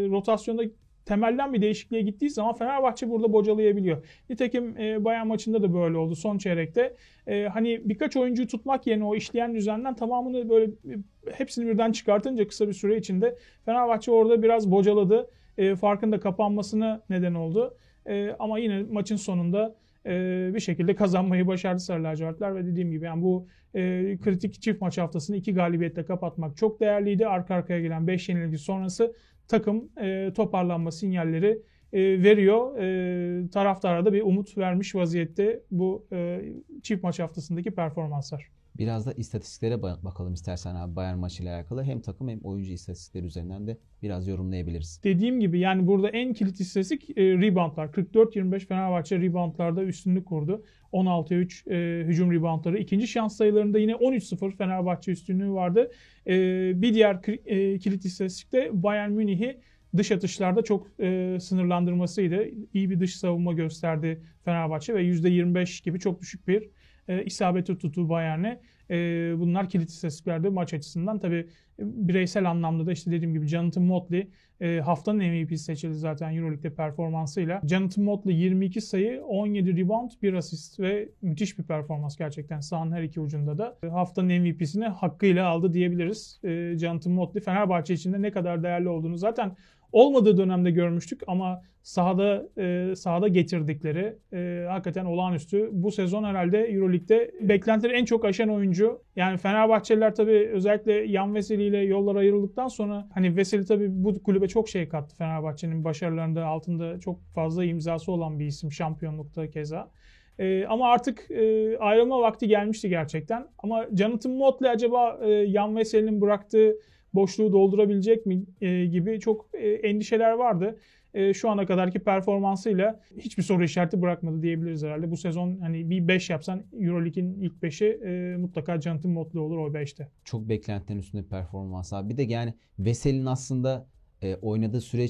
rotasyonda 0.09 0.63
temelden 1.07 1.53
bir 1.53 1.61
değişikliğe 1.61 2.01
gittiği 2.01 2.29
zaman 2.29 2.53
Fenerbahçe 2.53 3.09
burada 3.09 3.33
bocalayabiliyor. 3.33 4.05
Nitekim 4.29 4.77
e, 4.77 5.05
Bayern 5.05 5.27
maçında 5.27 5.63
da 5.63 5.73
böyle 5.73 5.97
oldu 5.97 6.15
son 6.15 6.37
çeyrekte. 6.37 6.95
E, 7.27 7.47
hani 7.53 7.81
birkaç 7.89 8.17
oyuncuyu 8.17 8.47
tutmak 8.47 8.87
yerine 8.87 9.03
o 9.03 9.15
işleyen 9.15 9.55
düzenden 9.55 9.95
tamamını 9.95 10.49
böyle 10.49 10.65
e, 10.65 10.97
hepsini 11.33 11.67
birden 11.67 11.91
çıkartınca 11.91 12.47
kısa 12.47 12.67
bir 12.67 12.73
süre 12.73 12.97
içinde 12.97 13.37
Fenerbahçe 13.65 14.11
orada 14.11 14.43
biraz 14.43 14.71
bocaladı. 14.71 15.29
E, 15.57 15.75
farkın 15.75 16.11
da 16.11 16.19
kapanmasına 16.19 17.01
neden 17.09 17.33
oldu. 17.33 17.77
E, 18.05 18.35
ama 18.39 18.59
yine 18.59 18.83
maçın 18.91 19.15
sonunda 19.15 19.75
e, 20.05 20.51
bir 20.53 20.59
şekilde 20.59 20.95
kazanmayı 20.95 21.47
başardı 21.47 21.79
Sarı 21.79 22.03
Lacivertler 22.03 22.55
ve 22.55 22.65
dediğim 22.65 22.91
gibi 22.91 23.05
yani 23.05 23.21
bu 23.21 23.47
e, 23.75 23.81
kritik 24.23 24.61
çift 24.61 24.81
maç 24.81 24.97
haftasını 24.97 25.35
iki 25.35 25.53
galibiyetle 25.53 26.05
kapatmak 26.05 26.57
çok 26.57 26.79
değerliydi. 26.79 27.27
Arka 27.27 27.55
arkaya 27.55 27.81
gelen 27.81 28.07
5 28.07 28.29
yenilgi 28.29 28.57
sonrası 28.57 29.13
takım 29.47 29.89
e, 30.01 30.33
toparlanma 30.35 30.91
sinyalleri 30.91 31.61
e, 31.93 31.99
veriyor. 32.23 32.77
E, 32.77 33.49
taraftara 33.49 34.05
da 34.05 34.13
bir 34.13 34.21
umut 34.21 34.57
vermiş 34.57 34.95
vaziyette 34.95 35.63
bu 35.71 36.07
e, 36.11 36.41
çift 36.83 37.03
maç 37.03 37.19
haftasındaki 37.19 37.71
performanslar. 37.71 38.56
Biraz 38.79 39.05
da 39.05 39.13
istatistiklere 39.13 39.81
bakalım 39.81 40.33
istersen 40.33 40.75
abi 40.75 40.95
Bayern 40.95 41.17
maçıyla 41.17 41.55
alakalı. 41.55 41.83
Hem 41.83 42.01
takım 42.01 42.29
hem 42.29 42.39
oyuncu 42.39 42.71
istatistikleri 42.73 43.25
üzerinden 43.25 43.67
de 43.67 43.77
biraz 44.03 44.27
yorumlayabiliriz. 44.27 45.01
Dediğim 45.03 45.39
gibi 45.39 45.59
yani 45.59 45.87
burada 45.87 46.09
en 46.09 46.33
kilit 46.33 46.59
istatistik 46.59 47.17
e, 47.17 47.23
reboundlar. 47.23 47.87
44-25 47.87 48.59
Fenerbahçe 48.59 49.21
reboundlarda 49.21 49.83
üstünlük 49.83 50.25
kurdu. 50.25 50.63
16-3 50.93 51.73
e, 51.73 52.07
hücum 52.07 52.31
reboundları. 52.31 52.77
İkinci 52.77 53.07
şans 53.07 53.37
sayılarında 53.37 53.79
yine 53.79 53.91
13-0 53.91 54.55
Fenerbahçe 54.55 55.11
üstünlüğü 55.11 55.51
vardı. 55.51 55.91
E, 56.27 56.33
bir 56.81 56.93
diğer 56.93 57.19
e, 57.45 57.79
kilit 57.79 58.05
istatistikte 58.05 58.83
Bayern 58.83 59.11
Münih'i 59.11 59.59
dış 59.97 60.11
atışlarda 60.11 60.61
çok 60.61 60.87
e, 60.99 61.37
sınırlandırmasıydı. 61.39 62.45
İyi 62.73 62.89
bir 62.89 62.99
dış 62.99 63.15
savunma 63.17 63.53
gösterdi 63.53 64.21
Fenerbahçe 64.45 64.93
ve 64.93 65.03
%25 65.03 65.83
gibi 65.83 65.99
çok 65.99 66.21
düşük 66.21 66.47
bir 66.47 66.69
e, 67.07 67.23
isabeti 67.23 67.77
tuttu 67.77 68.09
Bayern'e. 68.09 68.59
E, 68.89 68.95
bunlar 69.39 69.69
kilit 69.69 69.89
istatistiklerde 69.89 70.49
maç 70.49 70.73
açısından. 70.73 71.19
Tabi 71.19 71.35
e, 71.35 71.47
bireysel 71.79 72.49
anlamda 72.49 72.85
da 72.85 72.91
işte 72.91 73.11
dediğim 73.11 73.33
gibi 73.33 73.47
Jonathan 73.47 73.83
Motley 73.83 74.27
e, 74.61 74.79
haftanın 74.79 75.23
MVP'si 75.23 75.57
seçildi 75.57 75.95
zaten 75.95 76.35
Euroleague'de 76.35 76.73
performansıyla. 76.73 77.61
Jonathan 77.65 78.03
Motley 78.03 78.35
22 78.35 78.81
sayı, 78.81 79.23
17 79.23 79.77
rebound, 79.77 80.11
1 80.21 80.33
asist 80.33 80.79
ve 80.79 81.09
müthiş 81.21 81.59
bir 81.59 81.63
performans 81.63 82.17
gerçekten 82.17 82.59
sahanın 82.59 82.91
her 82.91 83.03
iki 83.03 83.19
ucunda 83.19 83.57
da. 83.57 83.77
E, 83.83 83.87
haftanın 83.87 84.41
MVP'sini 84.41 84.85
hakkıyla 84.85 85.47
aldı 85.47 85.73
diyebiliriz. 85.73 86.39
E, 86.43 86.77
Jonathan 86.77 87.13
Motley 87.13 87.43
Fenerbahçe 87.43 87.93
içinde 87.93 88.21
ne 88.21 88.31
kadar 88.31 88.63
değerli 88.63 88.89
olduğunu 88.89 89.17
zaten 89.17 89.55
olmadığı 89.91 90.37
dönemde 90.37 90.71
görmüştük 90.71 91.21
ama 91.27 91.61
sahada 91.87 92.47
e, 92.57 92.95
sahada 92.95 93.27
getirdikleri 93.27 94.17
e, 94.33 94.65
hakikaten 94.69 95.05
olağanüstü. 95.05 95.69
Bu 95.71 95.91
sezon 95.91 96.23
herhalde 96.23 96.63
EuroLeague'de 96.63 97.31
beklentileri 97.41 97.97
en 97.97 98.05
çok 98.05 98.25
aşan 98.25 98.49
oyuncu. 98.49 99.01
Yani 99.15 99.37
Fenerbahçeliler 99.37 100.15
tabii 100.15 100.49
özellikle 100.53 100.93
Yan 100.93 101.35
Veseli 101.35 101.63
ile 101.63 101.77
yollar 101.77 102.15
ayrıldıktan 102.15 102.67
sonra 102.67 103.07
hani 103.13 103.35
Veseli 103.35 103.65
tabii 103.65 103.87
bu 103.89 104.23
kulübe 104.23 104.47
çok 104.47 104.69
şey 104.69 104.89
kattı 104.89 105.15
Fenerbahçe'nin 105.15 105.83
başarılarında 105.83 106.45
altında 106.45 106.99
çok 106.99 107.19
fazla 107.35 107.65
imzası 107.65 108.11
olan 108.11 108.39
bir 108.39 108.45
isim 108.45 108.71
şampiyonlukta 108.71 109.49
keza. 109.49 109.91
E, 110.39 110.65
ama 110.65 110.87
artık 110.91 111.31
e, 111.31 111.77
ayrılma 111.77 112.21
vakti 112.21 112.47
gelmişti 112.47 112.89
gerçekten. 112.89 113.47
Ama 113.59 113.85
Jonathan 113.93 114.31
Motley 114.31 114.71
acaba 114.71 115.19
e, 115.21 115.29
Yan 115.29 115.75
Veseli'nin 115.75 116.21
bıraktığı 116.21 116.75
boşluğu 117.17 117.51
doldurabilecek 117.51 118.25
mi 118.25 118.45
e, 118.61 118.85
gibi 118.85 119.19
çok 119.19 119.49
e, 119.53 119.69
endişeler 119.69 120.31
vardı. 120.31 120.77
E, 121.13 121.33
şu 121.33 121.49
ana 121.49 121.65
kadarki 121.65 121.99
performansıyla 121.99 122.99
hiçbir 123.17 123.43
soru 123.43 123.63
işareti 123.63 124.01
bırakmadı 124.01 124.41
diyebiliriz 124.41 124.83
herhalde. 124.83 125.11
Bu 125.11 125.17
sezon 125.17 125.59
hani 125.59 125.89
bir 125.89 126.07
5 126.07 126.29
yapsan 126.29 126.63
EuroLeague'in 126.79 127.41
ilk 127.41 127.53
5'i 127.63 127.87
e, 127.87 128.37
mutlaka 128.37 128.81
Jonathan 128.81 129.11
Motley 129.11 129.43
olur 129.43 129.57
o 129.57 129.67
5'te. 129.67 130.07
Çok 130.23 130.49
beklentilerin 130.49 130.99
üstünde 130.99 131.23
bir 131.23 131.29
performans 131.29 131.93
abi. 131.93 132.09
Bir 132.09 132.17
de 132.17 132.23
yani 132.23 132.53
Veseli'nin 132.79 133.25
aslında 133.25 133.87
e, 134.21 134.35
oynadığı 134.35 134.81
süre 134.81 135.05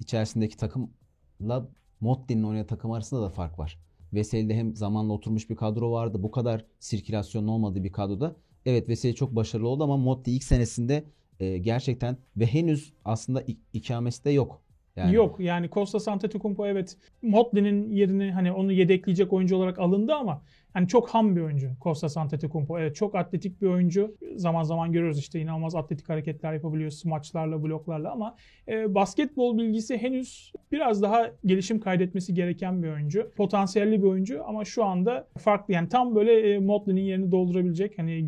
içerisindeki 0.00 0.56
takımla 0.56 1.68
Motti'nin 2.00 2.42
oynadığı 2.42 2.66
takım 2.66 2.92
arasında 2.92 3.22
da 3.22 3.28
fark 3.28 3.58
var. 3.58 3.78
Veseli'de 4.12 4.54
hem 4.54 4.76
zamanla 4.76 5.12
oturmuş 5.12 5.50
bir 5.50 5.56
kadro 5.56 5.92
vardı. 5.92 6.22
Bu 6.22 6.30
kadar 6.30 6.64
sirkülasyonun 6.78 7.48
olmadığı 7.48 7.84
bir 7.84 7.92
kadroda. 7.92 8.36
Evet 8.66 8.88
Veseli 8.88 9.14
çok 9.14 9.36
başarılı 9.36 9.68
oldu 9.68 9.84
ama 9.84 9.96
Motti 9.96 10.32
ilk 10.32 10.44
senesinde 10.44 11.04
e, 11.42 11.58
gerçekten 11.58 12.16
ve 12.36 12.46
henüz 12.46 12.92
aslında 13.04 13.42
ik- 13.42 13.58
ikamesi 13.72 14.24
de 14.24 14.30
yok. 14.30 14.62
Yani. 14.96 15.14
Yok 15.14 15.40
yani 15.40 15.70
Costa 15.70 16.12
Antetokounmpo 16.12 16.66
evet 16.66 16.96
Motley'nin 17.22 17.90
yerini 17.90 18.32
hani 18.32 18.52
onu 18.52 18.72
yedekleyecek 18.72 19.32
oyuncu 19.32 19.56
olarak 19.56 19.78
alındı 19.78 20.14
ama 20.14 20.42
yani 20.76 20.88
çok 20.88 21.08
ham 21.08 21.36
bir 21.36 21.40
oyuncu 21.40 21.70
Costa 21.82 22.20
Antetokounmpo. 22.20 22.78
Evet 22.78 22.96
çok 22.96 23.14
atletik 23.14 23.62
bir 23.62 23.66
oyuncu. 23.66 24.16
Zaman 24.36 24.62
zaman 24.62 24.92
görüyoruz 24.92 25.18
işte 25.18 25.40
inanılmaz 25.40 25.74
atletik 25.74 26.08
hareketler 26.08 26.52
yapabiliyor 26.52 26.90
smaçlarla, 26.90 27.62
bloklarla 27.62 28.12
ama 28.12 28.36
e, 28.68 28.94
basketbol 28.94 29.58
bilgisi 29.58 29.98
henüz 29.98 30.52
biraz 30.72 31.02
daha 31.02 31.30
gelişim 31.46 31.80
kaydetmesi 31.80 32.34
gereken 32.34 32.82
bir 32.82 32.88
oyuncu. 32.88 33.30
Potansiyelli 33.36 34.02
bir 34.02 34.06
oyuncu 34.06 34.44
ama 34.46 34.64
şu 34.64 34.84
anda 34.84 35.28
farklı 35.38 35.74
yani 35.74 35.88
tam 35.88 36.14
böyle 36.14 36.52
e, 36.52 36.58
Motley'nin 36.58 37.02
yerini 37.02 37.32
doldurabilecek 37.32 37.98
hani 37.98 38.12
e, 38.12 38.24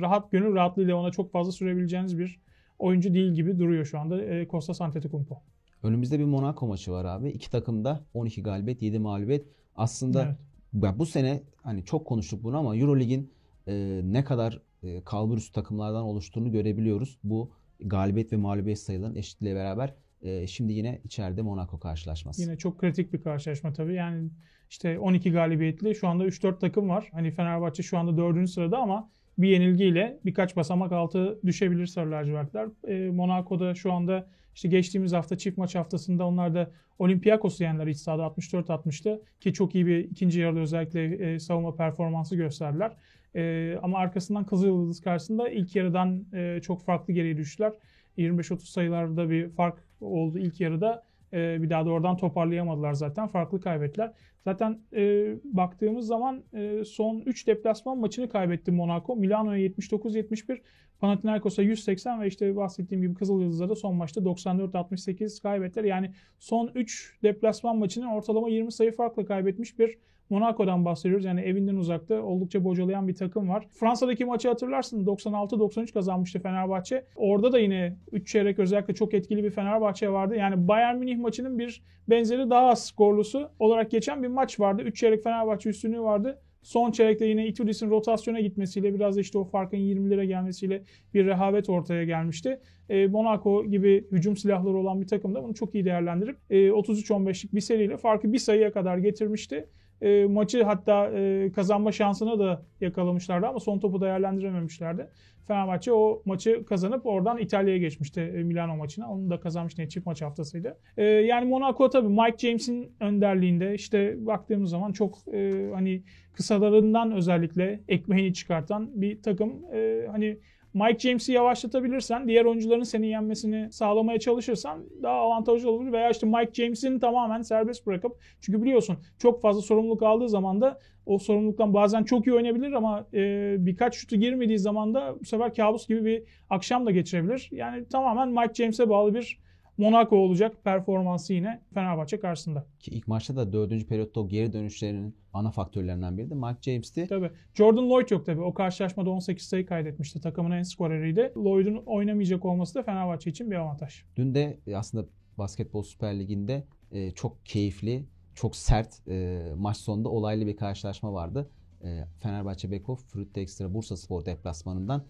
rahat 0.00 0.32
gönül 0.32 0.54
rahatlığıyla 0.54 0.96
ona 0.96 1.10
çok 1.10 1.32
fazla 1.32 1.52
sürebileceğiniz 1.52 2.18
bir 2.18 2.40
oyuncu 2.78 3.14
değil 3.14 3.32
gibi 3.32 3.58
duruyor 3.58 3.84
şu 3.84 3.98
anda 3.98 4.24
e, 4.24 4.48
Costa 4.48 4.84
Antetokounmpo. 4.84 5.42
Önümüzde 5.82 6.18
bir 6.18 6.24
Monaco 6.24 6.66
maçı 6.66 6.92
var 6.92 7.04
abi. 7.04 7.28
İki 7.28 7.50
takım 7.50 7.84
da 7.84 8.04
12 8.14 8.42
galibiyet, 8.42 8.82
7 8.82 8.98
mağlubiyet. 8.98 9.46
Aslında 9.76 10.36
evet. 10.74 10.98
bu 10.98 11.06
sene 11.06 11.42
hani 11.62 11.84
çok 11.84 12.06
konuştuk 12.06 12.44
bunu 12.44 12.58
ama 12.58 12.76
Eurolig'in 12.76 13.32
e, 13.66 14.00
ne 14.04 14.24
kadar 14.24 14.62
e, 14.82 15.04
kalburüstü 15.04 15.52
takımlardan 15.52 16.02
oluştuğunu 16.02 16.52
görebiliyoruz. 16.52 17.18
Bu 17.24 17.50
galibiyet 17.80 18.32
ve 18.32 18.36
mağlubiyet 18.36 18.78
sayılarının 18.78 19.16
eşitliğiyle 19.16 19.60
beraber 19.60 19.94
e, 20.22 20.46
şimdi 20.46 20.72
yine 20.72 21.00
içeride 21.04 21.42
Monaco 21.42 21.78
karşılaşması. 21.78 22.42
Yine 22.42 22.56
çok 22.56 22.78
kritik 22.78 23.12
bir 23.12 23.22
karşılaşma 23.22 23.72
tabii. 23.72 23.94
Yani 23.94 24.30
işte 24.70 24.98
12 24.98 25.32
galibiyetli 25.32 25.94
şu 25.94 26.08
anda 26.08 26.26
3-4 26.26 26.58
takım 26.58 26.88
var. 26.88 27.08
Hani 27.12 27.30
Fenerbahçe 27.30 27.82
şu 27.82 27.98
anda 27.98 28.16
4. 28.16 28.50
sırada 28.50 28.78
ama 28.78 29.10
bir 29.38 29.48
yenilgiyle 29.48 30.18
birkaç 30.24 30.56
basamak 30.56 30.92
altı 30.92 31.38
düşebilir 31.46 31.86
Sarı 31.86 32.10
Lacivertler. 32.10 32.68
E, 32.88 33.10
Monaco'da 33.10 33.74
şu 33.74 33.92
anda 33.92 34.26
işte 34.54 34.68
geçtiğimiz 34.68 35.12
hafta 35.12 35.38
çift 35.38 35.58
maç 35.58 35.74
haftasında 35.74 36.26
onlar 36.26 36.54
da 36.54 36.70
Olympiakos'u 36.98 37.64
yendiler 37.64 37.86
iç 37.86 37.96
sahada 37.96 38.22
64-60'tı 38.22 39.22
ki 39.40 39.52
çok 39.52 39.74
iyi 39.74 39.86
bir 39.86 39.98
ikinci 39.98 40.40
yarıda 40.40 40.60
özellikle 40.60 41.32
e, 41.32 41.38
savunma 41.38 41.74
performansı 41.74 42.36
gösterdiler. 42.36 42.92
E, 43.34 43.74
ama 43.82 43.98
arkasından 43.98 44.46
Kızılyıldız 44.46 45.00
karşısında 45.00 45.48
ilk 45.48 45.76
yarıdan 45.76 46.24
e, 46.32 46.60
çok 46.62 46.84
farklı 46.84 47.12
geriye 47.12 47.36
düştüler. 47.36 47.72
25-30 48.18 48.58
sayılarda 48.58 49.30
bir 49.30 49.48
fark 49.48 49.78
oldu 50.00 50.38
ilk 50.38 50.60
yarıda. 50.60 51.07
E, 51.32 51.62
bir 51.62 51.70
daha 51.70 51.86
da 51.86 51.90
oradan 51.90 52.16
toparlayamadılar 52.16 52.92
zaten. 52.92 53.26
Farklı 53.26 53.60
kaybettiler. 53.60 54.12
Zaten 54.44 54.78
e, 54.92 55.34
baktığımız 55.44 56.06
zaman 56.06 56.42
e, 56.52 56.84
son 56.84 57.22
3 57.26 57.46
deplasman 57.46 57.98
maçını 57.98 58.28
kaybetti 58.28 58.70
Monaco. 58.70 59.16
Milano'ya 59.16 59.66
79-71, 59.66 60.60
Panathinaikos'a 61.00 61.62
180 61.62 62.20
ve 62.20 62.26
işte 62.26 62.56
bahsettiğim 62.56 63.02
gibi 63.02 63.14
Kızılyıldız'a 63.14 63.68
da 63.68 63.74
son 63.74 63.94
maçta 63.94 64.20
94-68 64.20 65.42
kaybettiler. 65.42 65.84
Yani 65.84 66.10
son 66.38 66.70
3 66.74 67.18
deplasman 67.22 67.76
maçını 67.76 68.14
ortalama 68.14 68.48
20 68.48 68.72
sayı 68.72 68.92
farkla 68.92 69.24
kaybetmiş 69.24 69.78
bir 69.78 69.98
Monaco'dan 70.30 70.84
bahsediyoruz. 70.84 71.24
Yani 71.24 71.40
evinden 71.40 71.76
uzakta 71.76 72.22
oldukça 72.22 72.64
bocalayan 72.64 73.08
bir 73.08 73.14
takım 73.14 73.48
var. 73.48 73.66
Fransa'daki 73.70 74.24
maçı 74.24 74.48
hatırlarsın 74.48 75.06
96-93 75.06 75.92
kazanmıştı 75.92 76.38
Fenerbahçe. 76.38 77.04
Orada 77.16 77.52
da 77.52 77.58
yine 77.58 77.96
3 78.12 78.28
çeyrek 78.28 78.58
özellikle 78.58 78.94
çok 78.94 79.14
etkili 79.14 79.44
bir 79.44 79.50
Fenerbahçe 79.50 80.08
vardı. 80.08 80.36
Yani 80.36 80.68
Bayern 80.68 80.96
Münih 80.96 81.18
maçının 81.18 81.58
bir 81.58 81.82
benzeri 82.08 82.50
daha 82.50 82.66
az 82.66 82.86
skorlusu 82.86 83.50
olarak 83.58 83.90
geçen 83.90 84.22
bir 84.22 84.28
maç 84.28 84.60
vardı. 84.60 84.82
3 84.82 84.96
çeyrek 84.96 85.22
Fenerbahçe 85.24 85.70
üstünlüğü 85.70 86.00
vardı. 86.00 86.38
Son 86.62 86.90
çeyrekte 86.90 87.26
yine 87.26 87.46
Itudis'in 87.46 87.90
rotasyona 87.90 88.40
gitmesiyle 88.40 88.94
biraz 88.94 89.16
da 89.16 89.20
işte 89.20 89.38
o 89.38 89.44
farkın 89.44 89.76
20'lere 89.76 90.24
gelmesiyle 90.24 90.82
bir 91.14 91.26
rehavet 91.26 91.70
ortaya 91.70 92.04
gelmişti. 92.04 92.60
E, 92.88 93.06
Monaco 93.06 93.64
gibi 93.64 94.04
hücum 94.12 94.36
silahları 94.36 94.76
olan 94.76 95.00
bir 95.00 95.06
takım 95.06 95.34
da 95.34 95.42
bunu 95.42 95.54
çok 95.54 95.74
iyi 95.74 95.84
değerlendirip 95.84 96.36
e, 96.50 96.68
33-15'lik 96.68 97.54
bir 97.54 97.60
seriyle 97.60 97.96
farkı 97.96 98.32
bir 98.32 98.38
sayıya 98.38 98.72
kadar 98.72 98.98
getirmişti. 98.98 99.68
E, 100.02 100.26
maçı 100.26 100.64
hatta 100.64 101.10
e, 101.10 101.52
kazanma 101.52 101.92
şansını 101.92 102.38
da 102.38 102.62
yakalamışlardı 102.80 103.46
ama 103.46 103.60
son 103.60 103.78
topu 103.78 104.00
değerlendirememişlerdi. 104.00 105.08
Fenerbahçe 105.48 105.92
o 105.92 106.22
maçı 106.24 106.64
kazanıp 106.64 107.06
oradan 107.06 107.38
İtalya'ya 107.38 107.78
geçmişti 107.78 108.20
e, 108.20 108.42
Milano 108.42 108.76
maçına. 108.76 109.12
Onu 109.12 109.30
da 109.30 109.40
kazanmıştı. 109.40 109.80
Yani 109.80 109.90
çift 109.90 110.06
maç 110.06 110.22
haftasıydı. 110.22 110.78
E, 110.96 111.04
yani 111.04 111.48
Monaco 111.48 111.90
tabii 111.90 112.08
Mike 112.08 112.38
James'in 112.38 112.92
önderliğinde 113.00 113.74
işte 113.74 114.26
baktığımız 114.26 114.70
zaman 114.70 114.92
çok 114.92 115.18
e, 115.32 115.70
hani 115.74 116.02
kısalarından 116.32 117.12
özellikle 117.12 117.80
ekmeğini 117.88 118.34
çıkartan 118.34 118.90
bir 119.00 119.22
takım. 119.22 119.64
E, 119.74 120.06
hani 120.10 120.38
Mike 120.74 120.98
James'i 120.98 121.32
yavaşlatabilirsen, 121.32 122.28
diğer 122.28 122.44
oyuncuların 122.44 122.82
seni 122.82 123.08
yenmesini 123.08 123.72
sağlamaya 123.72 124.18
çalışırsan 124.18 124.84
daha 125.02 125.14
avantajlı 125.14 125.70
olur. 125.70 125.92
Veya 125.92 126.10
işte 126.10 126.26
Mike 126.26 126.50
James'in 126.52 126.98
tamamen 126.98 127.42
serbest 127.42 127.86
bırakıp 127.86 128.12
çünkü 128.40 128.62
biliyorsun 128.62 128.96
çok 129.18 129.42
fazla 129.42 129.62
sorumluluk 129.62 130.02
aldığı 130.02 130.28
zaman 130.28 130.60
da 130.60 130.78
o 131.06 131.18
sorumluluktan 131.18 131.74
bazen 131.74 132.04
çok 132.04 132.26
iyi 132.26 132.34
oynayabilir 132.34 132.72
ama 132.72 133.06
e, 133.14 133.56
birkaç 133.58 133.94
şutu 133.94 134.16
girmediği 134.16 134.58
zaman 134.58 134.94
da 134.94 135.16
bu 135.20 135.24
sefer 135.24 135.54
kabus 135.54 135.88
gibi 135.88 136.04
bir 136.04 136.22
akşam 136.50 136.86
da 136.86 136.90
geçirebilir. 136.90 137.48
Yani 137.52 137.88
tamamen 137.88 138.28
Mike 138.28 138.54
James'e 138.54 138.88
bağlı 138.88 139.14
bir 139.14 139.38
Monaco 139.78 140.16
olacak 140.16 140.64
performansı 140.64 141.32
yine 141.32 141.60
Fenerbahçe 141.74 142.20
karşısında. 142.20 142.66
Ki 142.80 142.90
ilk 142.90 143.08
maçta 143.08 143.36
da 143.36 143.52
dördüncü 143.52 143.86
periyotta 143.86 144.20
o 144.20 144.28
geri 144.28 144.52
dönüşlerinin 144.52 145.16
ana 145.32 145.50
faktörlerinden 145.50 146.18
biri 146.18 146.30
de 146.30 146.34
Mike 146.34 146.58
James'ti. 146.62 147.06
Tabii. 147.06 147.30
Jordan 147.54 147.90
Lloyd 147.90 148.10
yok 148.10 148.26
tabii. 148.26 148.40
O 148.40 148.54
karşılaşmada 148.54 149.10
18 149.10 149.46
sayı 149.46 149.66
kaydetmişti. 149.66 150.20
Takımın 150.20 150.50
en 150.50 150.62
skoreriydi. 150.62 151.32
Lloyd'un 151.36 151.82
oynamayacak 151.86 152.44
olması 152.44 152.74
da 152.74 152.82
Fenerbahçe 152.82 153.30
için 153.30 153.50
bir 153.50 153.56
avantaj. 153.56 154.02
Dün 154.16 154.34
de 154.34 154.58
aslında 154.74 155.06
Basketbol 155.38 155.82
Süper 155.82 156.18
Ligi'nde 156.18 156.64
e, 156.92 157.10
çok 157.10 157.46
keyifli, 157.46 158.04
çok 158.34 158.56
sert 158.56 159.08
e, 159.08 159.42
maç 159.56 159.76
sonunda 159.76 160.08
olaylı 160.08 160.46
bir 160.46 160.56
karşılaşma 160.56 161.12
vardı. 161.12 161.50
E, 161.84 162.04
Fenerbahçe 162.18 162.70
Beko 162.70 162.96
Fruit 162.96 163.38
Extra 163.38 163.74
Bursa 163.74 163.96
Spor 163.96 164.24
deplasmanından 164.24 165.04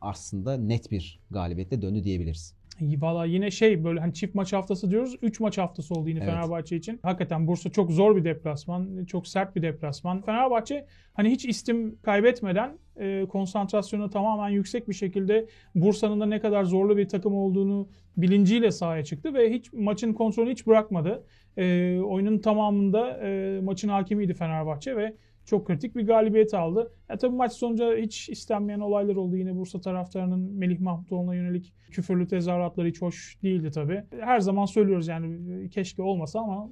aslında 0.00 0.56
net 0.56 0.90
bir 0.90 1.20
galibiyetle 1.30 1.82
döndü 1.82 2.04
diyebiliriz. 2.04 2.59
Valla 2.80 3.24
yine 3.24 3.50
şey 3.50 3.84
böyle 3.84 4.00
hani 4.00 4.14
çift 4.14 4.34
maç 4.34 4.52
haftası 4.52 4.90
diyoruz. 4.90 5.16
3 5.22 5.40
maç 5.40 5.58
haftası 5.58 5.94
oldu 5.94 6.08
yine 6.08 6.18
evet. 6.18 6.30
Fenerbahçe 6.30 6.76
için. 6.76 7.00
Hakikaten 7.02 7.46
Bursa 7.46 7.70
çok 7.70 7.90
zor 7.90 8.16
bir 8.16 8.24
deplasman. 8.24 9.04
Çok 9.04 9.26
sert 9.26 9.56
bir 9.56 9.62
deplasman. 9.62 10.22
Fenerbahçe 10.22 10.86
hani 11.14 11.30
hiç 11.30 11.44
istim 11.44 11.98
kaybetmeden 12.02 12.78
e, 12.96 13.26
konsantrasyonu 13.28 14.10
tamamen 14.10 14.48
yüksek 14.48 14.88
bir 14.88 14.94
şekilde 14.94 15.46
Bursa'nın 15.74 16.20
da 16.20 16.26
ne 16.26 16.40
kadar 16.40 16.64
zorlu 16.64 16.96
bir 16.96 17.08
takım 17.08 17.34
olduğunu 17.34 17.88
bilinciyle 18.16 18.70
sahaya 18.70 19.04
çıktı 19.04 19.34
ve 19.34 19.52
hiç 19.52 19.72
maçın 19.72 20.12
kontrolünü 20.12 20.52
hiç 20.52 20.66
bırakmadı. 20.66 21.24
E, 21.56 21.98
oyunun 22.00 22.38
tamamında 22.38 23.20
e, 23.22 23.60
maçın 23.60 23.88
hakimiydi 23.88 24.34
Fenerbahçe 24.34 24.96
ve 24.96 25.14
çok 25.50 25.66
kritik 25.66 25.96
bir 25.96 26.06
galibiyet 26.06 26.54
aldı. 26.54 26.92
Ya 27.08 27.16
tabii 27.16 27.36
maç 27.36 27.52
sonunda 27.52 27.94
hiç 27.94 28.28
istenmeyen 28.28 28.80
olaylar 28.80 29.16
oldu. 29.16 29.36
Yine 29.36 29.56
Bursa 29.56 29.80
taraftarının 29.80 30.40
Melih 30.40 30.80
Mahmutoğlu'na 30.80 31.34
yönelik 31.34 31.74
küfürlü 31.90 32.28
tezahüratları 32.28 32.88
hiç 32.88 33.02
hoş 33.02 33.42
değildi 33.42 33.70
tabii. 33.70 34.04
Her 34.20 34.40
zaman 34.40 34.64
söylüyoruz 34.64 35.08
yani 35.08 35.70
keşke 35.70 36.02
olmasa 36.02 36.40
ama 36.40 36.68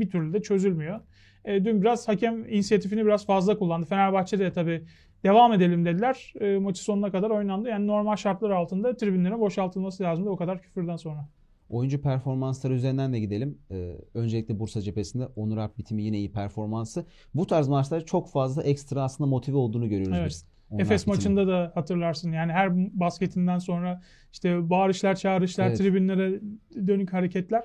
bir 0.00 0.10
türlü 0.10 0.32
de 0.32 0.42
çözülmüyor. 0.42 1.00
E, 1.44 1.64
dün 1.64 1.82
biraz 1.82 2.08
hakem 2.08 2.48
inisiyatifini 2.48 3.04
biraz 3.06 3.26
fazla 3.26 3.58
kullandı. 3.58 3.86
Fenerbahçe'de 3.86 4.44
de 4.44 4.52
tabii 4.52 4.84
devam 5.24 5.52
edelim 5.52 5.84
dediler. 5.84 6.32
E, 6.40 6.58
maçı 6.58 6.82
sonuna 6.82 7.10
kadar 7.10 7.30
oynandı. 7.30 7.68
Yani 7.68 7.86
normal 7.86 8.16
şartlar 8.16 8.50
altında 8.50 8.96
tribünlerin 8.96 9.40
boşaltılması 9.40 10.02
lazımdı 10.02 10.30
o 10.30 10.36
kadar 10.36 10.62
küfürden 10.62 10.96
sonra. 10.96 11.28
Oyuncu 11.72 12.02
performansları 12.02 12.74
üzerinden 12.74 13.12
de 13.12 13.20
gidelim. 13.20 13.58
Ee, 13.70 13.96
öncelikle 14.14 14.58
Bursa 14.58 14.80
cephesinde 14.80 15.26
Onur 15.36 15.56
Alp 15.56 15.78
bitimi 15.78 16.02
yine 16.02 16.18
iyi 16.18 16.32
performansı. 16.32 17.06
Bu 17.34 17.46
tarz 17.46 17.68
maçlar 17.68 18.04
çok 18.04 18.30
fazla 18.30 18.62
ekstra 18.62 19.02
aslında 19.02 19.30
motive 19.30 19.56
olduğunu 19.56 19.88
görüyoruz 19.88 20.16
evet. 20.20 20.28
biz. 20.30 20.46
Efes 20.78 21.06
maçında 21.06 21.48
da 21.48 21.72
hatırlarsın 21.74 22.32
yani 22.32 22.52
her 22.52 23.00
basketinden 23.00 23.58
sonra 23.58 24.02
işte 24.32 24.70
bağırışlar, 24.70 25.14
çağrışlar, 25.14 25.66
evet. 25.66 25.78
tribünlere 25.78 26.40
dönük 26.86 27.12
hareketler. 27.12 27.62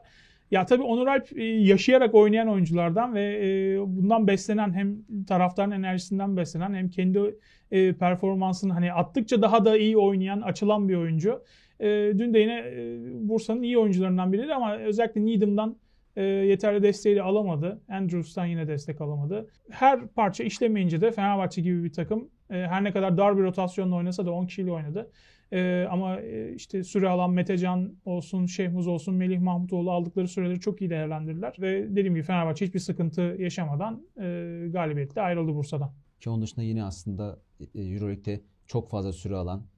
Ya 0.51 0.65
tabii 0.65 0.83
Onur 0.83 1.07
Alp 1.07 1.37
e, 1.37 1.43
yaşayarak 1.43 2.15
oynayan 2.15 2.47
oyunculardan 2.47 3.15
ve 3.15 3.23
e, 3.23 3.79
bundan 3.79 4.27
beslenen 4.27 4.73
hem 4.73 4.97
taraftarın 5.27 5.71
enerjisinden 5.71 6.37
beslenen 6.37 6.73
hem 6.73 6.89
kendi 6.89 7.35
e, 7.71 7.93
performansını 7.93 8.73
hani 8.73 8.93
attıkça 8.93 9.41
daha 9.41 9.65
da 9.65 9.77
iyi 9.77 9.97
oynayan, 9.97 10.41
açılan 10.41 10.89
bir 10.89 10.95
oyuncu. 10.95 11.41
E, 11.79 12.13
dün 12.17 12.33
de 12.33 12.39
yine 12.39 12.59
e, 12.59 12.99
Bursa'nın 13.29 13.61
iyi 13.61 13.77
oyuncularından 13.77 14.33
biriydi 14.33 14.53
ama 14.53 14.77
özellikle 14.77 15.25
Needham'dan 15.25 15.77
e, 16.15 16.23
yeterli 16.23 16.83
desteği 16.83 17.15
de 17.15 17.21
alamadı. 17.21 17.81
Andrews'tan 17.89 18.45
yine 18.45 18.67
destek 18.67 19.01
alamadı. 19.01 19.49
Her 19.69 20.07
parça 20.07 20.43
işlemeyince 20.43 21.01
de 21.01 21.11
Fenerbahçe 21.11 21.61
gibi 21.61 21.83
bir 21.83 21.93
takım 21.93 22.29
e, 22.49 22.53
her 22.53 22.83
ne 22.83 22.91
kadar 22.91 23.17
dar 23.17 23.37
bir 23.37 23.43
rotasyonla 23.43 23.95
oynasa 23.95 24.25
da 24.25 24.31
10 24.31 24.45
kişiyle 24.45 24.71
oynadı. 24.71 25.11
E, 25.51 25.87
ama 25.91 26.19
e, 26.21 26.53
işte 26.55 26.83
süre 26.83 27.09
alan 27.09 27.31
Metecan 27.31 27.93
olsun, 28.05 28.45
Şehmuz 28.45 28.87
olsun, 28.87 29.15
Melih 29.15 29.39
Mahmutoğlu 29.39 29.91
aldıkları 29.91 30.27
süreleri 30.27 30.59
çok 30.59 30.81
iyi 30.81 30.89
değerlendirdiler. 30.89 31.55
Ve 31.59 31.89
dediğim 31.89 32.13
gibi 32.13 32.23
Fenerbahçe 32.23 32.65
hiçbir 32.65 32.79
sıkıntı 32.79 33.35
yaşamadan 33.39 34.03
e, 34.17 34.67
galibiyetle 34.71 35.21
ayrıldı 35.21 35.55
Bursa'dan. 35.55 35.91
Ki 36.19 36.29
onun 36.29 36.41
dışında 36.41 36.65
yine 36.65 36.83
aslında 36.83 37.39
e, 37.75 37.81
Euroleague'de 37.81 38.41
çok 38.67 38.89
fazla 38.89 39.13
süre 39.13 39.35
alan 39.35 39.59
e, 39.59 39.76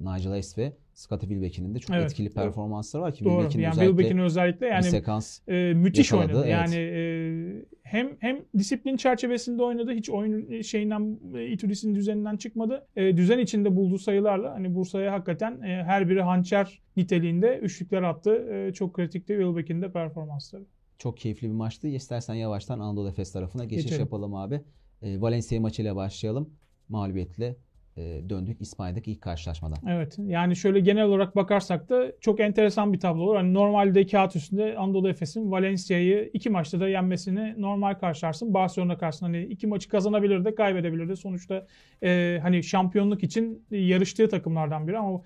Nigel 0.00 0.28
Hayes 0.30 0.58
ve 0.58 0.72
Scottie 0.94 1.28
Wilbeck'in 1.28 1.74
de 1.74 1.78
çok 1.78 1.96
Evet, 1.96 2.04
etkili 2.10 2.30
performansları 2.30 3.02
var 3.02 3.14
ki 3.14 3.24
Doğru. 3.24 3.32
Wilbeck'in 3.32 3.60
Yani 3.60 3.72
özellikle 3.72 3.90
Wilbeck'in 3.92 4.18
özellikle 4.18 4.66
yani 4.66 4.82
sekans 4.84 5.40
e, 5.48 5.72
müthiş 5.74 6.12
yakaladı, 6.12 6.32
oynadı. 6.32 6.46
evet. 6.46 6.54
Yani 6.54 6.74
e, 6.76 7.64
hem 7.82 8.08
hem 8.18 8.40
disiplin 8.58 8.96
çerçevesinde 8.96 9.62
oynadı. 9.62 9.92
Hiç 9.92 10.10
oyun 10.10 10.60
şeyinden 10.62 11.18
e, 11.34 11.46
Itudis'in 11.46 11.94
düzeninden 11.94 12.36
çıkmadı. 12.36 12.86
E, 12.96 13.16
düzen 13.16 13.38
içinde 13.38 13.76
bulduğu 13.76 13.98
sayılarla 13.98 14.54
hani 14.54 14.74
Bursa'ya 14.74 15.12
hakikaten 15.12 15.60
e, 15.62 15.84
her 15.84 16.08
biri 16.08 16.22
hançer 16.22 16.80
niteliğinde 16.96 17.58
üçlükler 17.58 18.02
attı. 18.02 18.34
E, 18.52 18.72
çok 18.72 18.94
kritikti 18.94 19.32
Wilbeck'in 19.32 19.82
de 19.82 19.92
performansları. 19.92 20.62
çok 20.98 21.16
keyifli 21.18 21.48
bir 21.48 21.52
maçtı. 21.54 21.88
İstersen 21.88 22.34
yavaştan 22.34 22.80
Anadolu 22.80 23.08
Efes 23.08 23.32
tarafına 23.32 23.64
geçiş 23.64 23.84
Geçelim. 23.84 24.00
yapalım 24.02 24.34
abi. 24.34 24.60
E, 25.02 25.20
Valencia 25.20 25.60
maçıyla 25.60 25.96
başlayalım. 25.96 26.50
Mağlubiyetle 26.88 27.46
e, 27.46 27.56
döndük 27.98 28.60
İspanya'daki 28.60 29.12
ilk 29.12 29.20
karşılaşmadan. 29.20 29.78
Evet. 29.88 30.16
Yani 30.18 30.56
şöyle 30.56 30.80
genel 30.80 31.04
olarak 31.04 31.36
bakarsak 31.36 31.88
da 31.88 32.12
çok 32.20 32.40
enteresan 32.40 32.92
bir 32.92 33.00
tablo 33.00 33.22
olur. 33.22 33.36
Hani 33.36 33.54
normalde 33.54 34.06
kağıt 34.06 34.36
üstünde 34.36 34.76
Anadolu 34.76 35.08
Efes'in 35.08 35.50
Valencia'yı 35.50 36.30
iki 36.32 36.50
maçta 36.50 36.80
da 36.80 36.88
yenmesini 36.88 37.54
normal 37.58 37.94
karşılarsın. 37.94 38.54
Barcelona 38.54 38.98
karşısında 38.98 39.28
hani 39.28 39.44
iki 39.44 39.66
maçı 39.66 39.88
kazanabilir 39.88 40.44
de 40.44 40.54
kaybedebilir 40.54 41.08
de. 41.08 41.16
Sonuçta 41.16 41.66
e, 42.02 42.38
hani 42.42 42.62
şampiyonluk 42.62 43.22
için 43.22 43.66
yarıştığı 43.70 44.28
takımlardan 44.28 44.88
biri 44.88 44.98
ama 44.98 45.22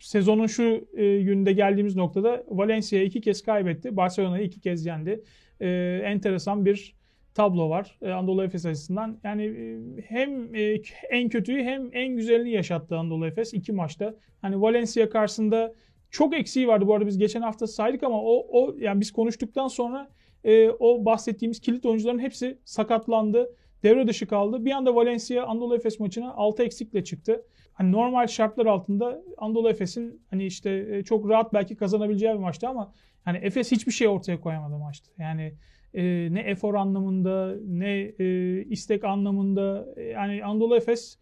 sezonun 0.00 0.46
şu 0.46 0.88
e, 0.96 1.22
günde 1.22 1.52
geldiğimiz 1.52 1.96
noktada 1.96 2.44
Valencia 2.48 3.02
iki 3.02 3.20
kez 3.20 3.42
kaybetti. 3.42 3.96
Barcelona'yı 3.96 4.44
iki 4.44 4.60
kez 4.60 4.86
yendi. 4.86 5.24
E, 5.60 6.00
enteresan 6.04 6.64
bir 6.64 6.94
tablo 7.34 7.70
var 7.70 7.98
e, 8.02 8.10
Anadolu 8.10 8.44
Efes 8.44 8.66
açısından. 8.66 9.18
Yani 9.24 9.44
e, 9.44 10.02
hem 10.02 10.54
e, 10.54 10.80
en 11.10 11.28
kötüyü 11.28 11.62
hem 11.62 11.90
en 11.92 12.16
güzelini 12.16 12.50
yaşattı 12.50 12.96
Anadolu 12.96 13.26
Efes 13.26 13.54
iki 13.54 13.72
maçta. 13.72 14.14
Hani 14.42 14.60
Valencia 14.60 15.08
karşısında 15.08 15.74
çok 16.10 16.34
eksiği 16.34 16.68
vardı. 16.68 16.86
Bu 16.86 16.94
arada 16.94 17.06
biz 17.06 17.18
geçen 17.18 17.42
hafta 17.42 17.66
saydık 17.66 18.02
ama 18.02 18.22
o, 18.22 18.46
o 18.50 18.74
yani 18.78 19.00
biz 19.00 19.12
konuştuktan 19.12 19.68
sonra 19.68 20.10
e, 20.44 20.68
o 20.70 21.04
bahsettiğimiz 21.04 21.60
kilit 21.60 21.86
oyuncuların 21.86 22.18
hepsi 22.18 22.58
sakatlandı. 22.64 23.56
Devre 23.82 24.06
dışı 24.06 24.26
kaldı. 24.26 24.64
Bir 24.64 24.70
anda 24.70 24.94
Valencia 24.94 25.46
Anadolu 25.46 25.76
Efes 25.76 26.00
maçına 26.00 26.34
6 26.34 26.62
eksikle 26.62 27.04
çıktı. 27.04 27.42
Hani 27.72 27.92
normal 27.92 28.26
şartlar 28.26 28.66
altında 28.66 29.22
Anadolu 29.38 29.70
Efes'in 29.70 30.22
hani 30.30 30.46
işte 30.46 30.86
e, 30.90 31.02
çok 31.02 31.28
rahat 31.28 31.52
belki 31.52 31.76
kazanabileceği 31.76 32.32
bir 32.32 32.38
maçtı 32.38 32.68
ama 32.68 32.92
hani 33.24 33.38
Efes 33.38 33.72
hiçbir 33.72 33.92
şey 33.92 34.08
ortaya 34.08 34.40
koyamadı 34.40 34.78
maçta. 34.78 35.10
Yani 35.18 35.54
e, 35.94 36.28
ne 36.30 36.40
efor 36.40 36.74
anlamında 36.74 37.54
ne 37.68 38.12
e, 38.18 38.58
istek 38.64 39.04
anlamında 39.04 39.86
E, 39.96 40.02
yani 40.02 40.44
Anadolu 40.44 40.76
Efes 40.76 41.18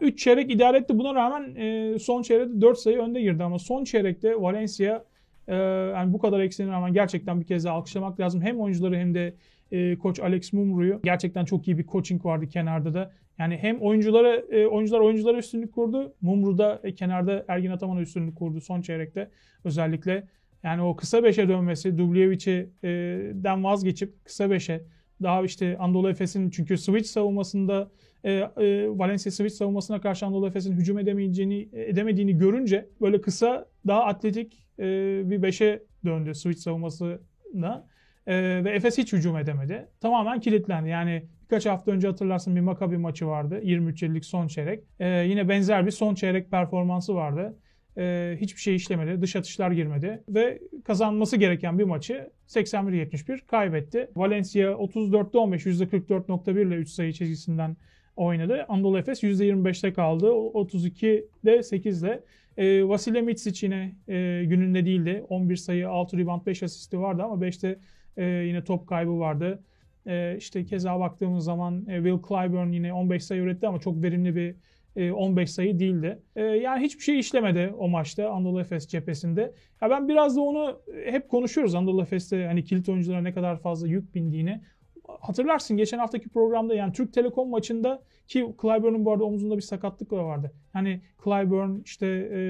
3 0.00 0.18
çeyrek 0.18 0.50
idare 0.50 0.76
etti. 0.76 0.98
Buna 0.98 1.14
rağmen 1.14 1.54
e, 1.54 1.98
son 1.98 2.22
çeyrekte 2.22 2.60
4 2.60 2.78
sayı 2.78 2.98
önde 2.98 3.20
girdi 3.20 3.44
ama 3.44 3.58
son 3.58 3.84
çeyrekte 3.84 4.42
Valencia 4.42 5.04
e, 5.48 5.54
yani 5.94 6.12
bu 6.12 6.18
kadar 6.18 6.40
eksiğine 6.40 6.72
rağmen 6.72 6.92
gerçekten 6.92 7.40
bir 7.40 7.46
kez 7.46 7.64
daha 7.64 7.74
alkışlamak 7.74 8.20
lazım. 8.20 8.42
Hem 8.42 8.60
oyuncuları 8.60 8.96
hem 8.96 9.14
de 9.14 9.34
e, 9.72 9.98
koç 9.98 10.20
Alex 10.20 10.52
Mumru'yu. 10.52 11.00
Gerçekten 11.04 11.44
çok 11.44 11.68
iyi 11.68 11.78
bir 11.78 11.86
coaching 11.86 12.24
vardı 12.24 12.46
kenarda 12.48 12.94
da. 12.94 13.12
Yani 13.38 13.56
hem 13.56 13.80
oyunculara 13.80 14.36
e, 14.36 14.66
oyuncular 14.66 15.00
oyunculara 15.00 15.38
üstünlük 15.38 15.72
kurdu. 15.72 16.14
Mumru 16.20 16.58
da 16.58 16.80
e, 16.84 16.94
kenarda 16.94 17.44
Ergin 17.48 17.70
Ataman'a 17.70 18.00
üstünlük 18.00 18.36
kurdu 18.36 18.60
son 18.60 18.82
çeyrekte 18.82 19.30
özellikle. 19.64 20.28
Yani 20.62 20.82
o 20.82 20.96
kısa 20.96 21.24
beşe 21.24 21.48
dönmesi, 21.48 21.98
Dubljević'den 21.98 23.64
vazgeçip 23.64 24.24
kısa 24.24 24.50
beşe 24.50 24.84
daha 25.22 25.42
işte 25.42 25.78
Anadolu 25.78 26.10
Efes'in 26.10 26.50
çünkü 26.50 26.78
switch 26.78 27.08
savunmasında 27.08 27.90
e, 28.24 28.32
e, 28.32 28.88
Valencia 28.88 29.32
switch 29.32 29.54
savunmasına 29.54 30.00
karşı 30.00 30.26
Anadolu 30.26 30.48
Efes'in 30.48 30.72
hücum 30.72 30.98
edemeyeceğini 30.98 31.68
edemediğini 31.72 32.38
görünce 32.38 32.88
böyle 33.00 33.20
kısa 33.20 33.66
daha 33.86 34.04
atletik 34.04 34.66
e, 34.78 34.84
bir 35.30 35.42
beşe 35.42 35.82
döndü 36.04 36.34
switch 36.34 36.60
savunmasına. 36.60 37.88
E, 38.26 38.64
ve 38.64 38.70
Efes 38.70 38.98
hiç 38.98 39.12
hücum 39.12 39.36
edemedi. 39.36 39.88
Tamamen 40.00 40.40
kilitlendi. 40.40 40.88
Yani 40.88 41.24
birkaç 41.42 41.66
hafta 41.66 41.92
önce 41.92 42.08
hatırlarsın 42.08 42.56
bir 42.56 42.60
Maccabi 42.60 42.98
maçı 42.98 43.26
vardı. 43.26 43.60
23 43.62 44.02
yıllık 44.02 44.24
son 44.24 44.46
çeyrek. 44.46 44.84
E, 45.00 45.08
yine 45.08 45.48
benzer 45.48 45.86
bir 45.86 45.90
son 45.90 46.14
çeyrek 46.14 46.50
performansı 46.50 47.14
vardı. 47.14 47.58
E, 47.98 48.36
hiçbir 48.40 48.60
şey 48.60 48.74
işlemedi. 48.74 49.22
Dış 49.22 49.36
atışlar 49.36 49.70
girmedi. 49.70 50.22
Ve 50.28 50.60
kazanması 50.84 51.36
gereken 51.36 51.78
bir 51.78 51.84
maçı 51.84 52.30
81-71 52.48 53.46
kaybetti. 53.46 54.10
Valencia 54.16 54.70
34'te 54.70 55.38
15, 55.38 55.66
%44.1 55.66 56.66
ile 56.66 56.74
3 56.74 56.88
sayı 56.88 57.12
çizgisinden 57.12 57.76
oynadı. 58.16 58.64
Anadolu 58.68 58.98
Efes 58.98 59.22
%25'te 59.22 59.92
kaldı. 59.92 60.26
32'de 60.26 61.62
8 61.62 62.02
ile. 62.02 62.20
E, 62.56 62.88
Vasile 62.88 63.22
Mitsic 63.22 63.66
yine 63.66 63.94
e, 64.08 64.44
gününde 64.44 64.84
değildi. 64.84 65.24
11 65.28 65.56
sayı, 65.56 65.88
6 65.88 66.18
rebound, 66.18 66.46
5 66.46 66.62
asisti 66.62 67.00
vardı 67.00 67.22
ama 67.22 67.46
5'te 67.46 67.78
e, 68.16 68.24
yine 68.24 68.64
top 68.64 68.86
kaybı 68.86 69.18
vardı. 69.18 69.62
E, 70.06 70.36
işte 70.38 70.64
keza 70.64 71.00
baktığımız 71.00 71.44
zaman 71.44 71.86
e, 71.88 71.96
Will 71.96 72.18
Clyburn 72.28 72.72
yine 72.72 72.92
15 72.92 73.24
sayı 73.24 73.42
üretti 73.42 73.66
ama 73.66 73.80
çok 73.80 74.02
verimli 74.02 74.36
bir 74.36 74.54
15 74.96 75.50
sayı 75.50 75.78
değildi. 75.78 76.22
E, 76.36 76.42
yani 76.42 76.84
hiçbir 76.84 77.02
şey 77.02 77.18
işlemedi 77.18 77.74
o 77.78 77.88
maçta 77.88 78.30
Anadolu 78.30 78.60
Efes 78.60 78.86
cephesinde. 78.88 79.54
Ya 79.82 79.90
ben 79.90 80.08
biraz 80.08 80.36
da 80.36 80.40
onu 80.40 80.80
e, 80.94 81.12
hep 81.12 81.28
konuşuyoruz 81.28 81.74
Anadolu 81.74 82.02
Efes'te 82.02 82.46
hani 82.46 82.64
kilit 82.64 82.88
oyunculara 82.88 83.22
ne 83.22 83.32
kadar 83.34 83.60
fazla 83.60 83.88
yük 83.88 84.14
bindiğini. 84.14 84.60
Hatırlarsın 85.20 85.76
geçen 85.76 85.98
haftaki 85.98 86.28
programda 86.28 86.74
yani 86.74 86.92
Türk 86.92 87.12
Telekom 87.12 87.50
maçında 87.50 88.02
ki 88.28 88.54
Clyburn'un 88.62 89.04
bu 89.04 89.12
arada 89.12 89.24
omzunda 89.24 89.56
bir 89.56 89.62
sakatlık 89.62 90.12
vardı. 90.12 90.52
Hani 90.72 91.00
Clyburn 91.24 91.80
işte 91.84 92.06
e, 92.06 92.40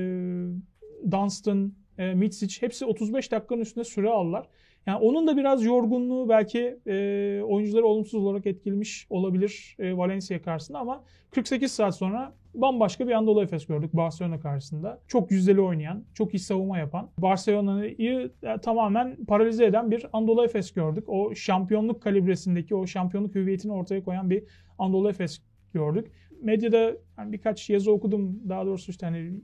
Dunstan, 1.10 1.72
e, 1.98 2.14
Mitsic 2.14 2.62
hepsi 2.62 2.84
35 2.84 3.32
dakikanın 3.32 3.60
üstünde 3.60 3.84
süre 3.84 4.08
aldılar. 4.08 4.46
Yani 4.86 4.98
onun 4.98 5.26
da 5.26 5.36
biraz 5.36 5.64
yorgunluğu 5.64 6.28
belki 6.28 6.78
e, 6.86 6.94
oyuncuları 7.42 7.86
olumsuz 7.86 8.24
olarak 8.24 8.46
etkilemiş 8.46 9.06
olabilir 9.10 9.76
e, 9.78 9.96
Valencia 9.96 10.42
karşısında 10.42 10.78
ama 10.78 11.04
48 11.30 11.72
saat 11.72 11.96
sonra 11.96 12.34
bambaşka 12.54 13.08
bir 13.08 13.12
Anadolu 13.12 13.42
Efes 13.42 13.66
gördük 13.66 13.90
Barcelona 13.92 14.40
karşısında. 14.40 15.00
Çok 15.08 15.30
yüzdeli 15.30 15.60
oynayan, 15.60 16.04
çok 16.14 16.34
iyi 16.34 16.38
savunma 16.38 16.78
yapan, 16.78 17.10
Barcelona'yı 17.18 18.30
e, 18.42 18.58
tamamen 18.62 19.24
paralize 19.24 19.64
eden 19.64 19.90
bir 19.90 20.06
Anadolu 20.12 20.44
Efes 20.44 20.72
gördük. 20.72 21.04
O 21.08 21.34
şampiyonluk 21.34 22.02
kalibresindeki, 22.02 22.74
o 22.74 22.86
şampiyonluk 22.86 23.34
hüviyetini 23.34 23.72
ortaya 23.72 24.04
koyan 24.04 24.30
bir 24.30 24.44
Anadolu 24.78 25.10
Efes 25.10 25.42
gördük. 25.74 26.12
Medyada 26.42 26.96
yani 27.18 27.32
birkaç 27.32 27.70
yazı 27.70 27.92
okudum. 27.92 28.40
Daha 28.48 28.66
doğrusu 28.66 28.90
işte 28.90 29.06
hani 29.06 29.40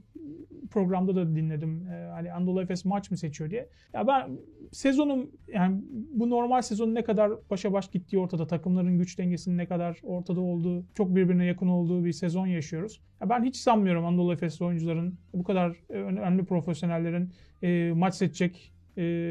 programda 0.67 1.15
da 1.15 1.35
dinledim. 1.35 1.87
Ee, 1.87 2.09
hani 2.13 2.33
Anadolu 2.33 2.61
Efes 2.61 2.85
maç 2.85 3.11
mı 3.11 3.17
seçiyor 3.17 3.49
diye. 3.49 3.69
Ya 3.93 4.07
ben 4.07 4.29
sezonun 4.71 5.31
yani 5.53 5.81
bu 6.13 6.29
normal 6.29 6.61
sezonun 6.61 6.95
ne 6.95 7.03
kadar 7.03 7.31
başa 7.49 7.73
baş 7.73 7.91
gittiği 7.91 8.17
ortada. 8.17 8.47
Takımların 8.47 8.97
güç 8.97 9.17
dengesinin 9.17 9.57
ne 9.57 9.65
kadar 9.65 9.99
ortada 10.03 10.41
olduğu, 10.41 10.85
çok 10.95 11.15
birbirine 11.15 11.45
yakın 11.45 11.67
olduğu 11.67 12.05
bir 12.05 12.11
sezon 12.11 12.47
yaşıyoruz. 12.47 13.01
Ya 13.21 13.29
ben 13.29 13.43
hiç 13.43 13.55
sanmıyorum 13.55 14.05
Anadolu 14.05 14.33
Efes'li 14.33 14.65
oyuncuların 14.65 15.17
bu 15.33 15.43
kadar 15.43 15.77
e, 15.89 15.93
önemli 15.93 16.45
profesyonellerin 16.45 17.29
e, 17.63 17.91
maç 17.95 18.15
seçecek 18.15 18.73
e, 18.73 18.76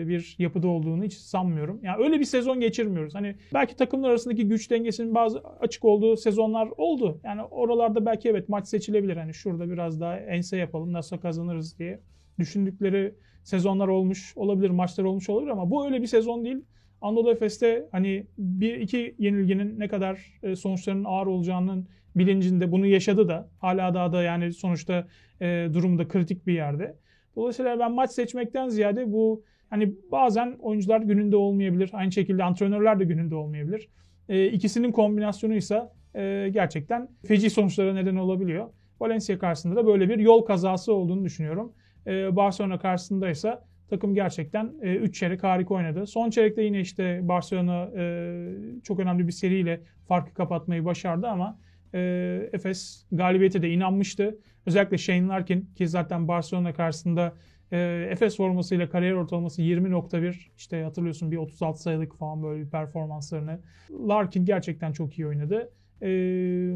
bir 0.08 0.36
yapıda 0.38 0.68
olduğunu 0.68 1.04
hiç 1.04 1.14
sanmıyorum. 1.14 1.80
Yani 1.82 2.04
öyle 2.04 2.20
bir 2.20 2.24
sezon 2.24 2.60
geçirmiyoruz. 2.60 3.14
Hani 3.14 3.36
belki 3.54 3.76
takımlar 3.76 4.10
arasındaki 4.10 4.48
güç 4.48 4.70
dengesinin 4.70 5.14
bazı 5.14 5.42
açık 5.60 5.84
olduğu 5.84 6.16
sezonlar 6.16 6.68
oldu. 6.76 7.20
Yani 7.24 7.42
oralarda 7.42 8.06
belki 8.06 8.28
evet 8.28 8.48
maç 8.48 8.68
seçilebilir. 8.68 9.16
Hani 9.16 9.34
şurada 9.34 9.70
biraz 9.70 10.00
daha 10.00 10.16
ense 10.16 10.56
yapalım 10.56 10.92
nasıl 10.92 11.18
kazanırız 11.18 11.78
diye 11.78 12.00
düşündükleri 12.38 13.14
sezonlar 13.44 13.88
olmuş 13.88 14.36
olabilir, 14.36 14.70
maçlar 14.70 15.04
olmuş 15.04 15.30
olabilir 15.30 15.50
ama 15.50 15.70
bu 15.70 15.86
öyle 15.86 16.02
bir 16.02 16.06
sezon 16.06 16.44
değil. 16.44 16.64
Anadolu 17.00 17.30
Efes'te 17.30 17.88
hani 17.92 18.26
bir 18.38 18.74
iki 18.74 19.14
yenilginin 19.18 19.80
ne 19.80 19.88
kadar 19.88 20.38
e, 20.42 20.56
sonuçlarının 20.56 21.04
ağır 21.04 21.26
olacağının 21.26 21.88
bilincinde 22.16 22.72
bunu 22.72 22.86
yaşadı 22.86 23.28
da 23.28 23.48
hala 23.58 23.94
daha 23.94 24.12
da 24.12 24.22
yani 24.22 24.52
sonuçta 24.52 25.06
e, 25.40 25.68
durumda 25.74 26.08
kritik 26.08 26.46
bir 26.46 26.52
yerde. 26.52 26.96
Dolayısıyla 27.36 27.78
ben 27.78 27.92
maç 27.92 28.10
seçmekten 28.10 28.68
ziyade 28.68 29.12
bu 29.12 29.44
hani 29.70 29.94
bazen 30.12 30.56
oyuncular 30.60 31.00
gününde 31.00 31.36
olmayabilir. 31.36 31.90
Aynı 31.92 32.12
şekilde 32.12 32.44
antrenörler 32.44 33.00
de 33.00 33.04
gününde 33.04 33.34
olmayabilir. 33.34 33.88
E, 34.28 34.46
ikisinin 34.46 34.92
kombinasyonuysa 34.92 35.92
e, 36.14 36.48
gerçekten 36.52 37.08
feci 37.26 37.50
sonuçlara 37.50 37.94
neden 37.94 38.16
olabiliyor. 38.16 38.68
Valencia 39.00 39.38
karşısında 39.38 39.76
da 39.76 39.86
böyle 39.86 40.08
bir 40.08 40.18
yol 40.18 40.44
kazası 40.44 40.92
olduğunu 40.92 41.24
düşünüyorum. 41.24 41.72
E, 42.06 42.36
Barcelona 42.36 42.78
karşısındaysa 42.78 43.64
takım 43.90 44.14
gerçekten 44.14 44.72
3 44.82 45.18
çeyrek 45.18 45.42
harika 45.42 45.74
oynadı. 45.74 46.06
Son 46.06 46.30
çeyrekte 46.30 46.62
yine 46.62 46.80
işte 46.80 47.20
Barcelona 47.22 47.90
e, 47.96 48.82
çok 48.84 49.00
önemli 49.00 49.26
bir 49.26 49.32
seriyle 49.32 49.80
farkı 50.08 50.34
kapatmayı 50.34 50.84
başardı 50.84 51.26
ama 51.26 51.58
e, 51.94 52.50
Efes 52.52 53.06
galibiyete 53.12 53.62
de 53.62 53.70
inanmıştı. 53.70 54.38
Özellikle 54.66 54.98
Shane 54.98 55.26
Larkin 55.26 55.70
ki 55.74 55.88
zaten 55.88 56.28
Barcelona 56.28 56.74
karşısında 56.74 57.32
e, 57.72 58.08
Efes 58.10 58.36
formasıyla 58.36 58.90
kariyer 58.90 59.12
ortalaması 59.12 59.62
20.1 59.62 60.36
işte 60.56 60.82
hatırlıyorsun 60.82 61.30
bir 61.30 61.36
36 61.36 61.82
sayılık 61.82 62.16
falan 62.18 62.42
böyle 62.42 62.64
bir 62.64 62.70
performanslarını. 62.70 63.60
Larkin 63.90 64.44
gerçekten 64.44 64.92
çok 64.92 65.18
iyi 65.18 65.26
oynadı. 65.26 65.70
E, 66.02 66.08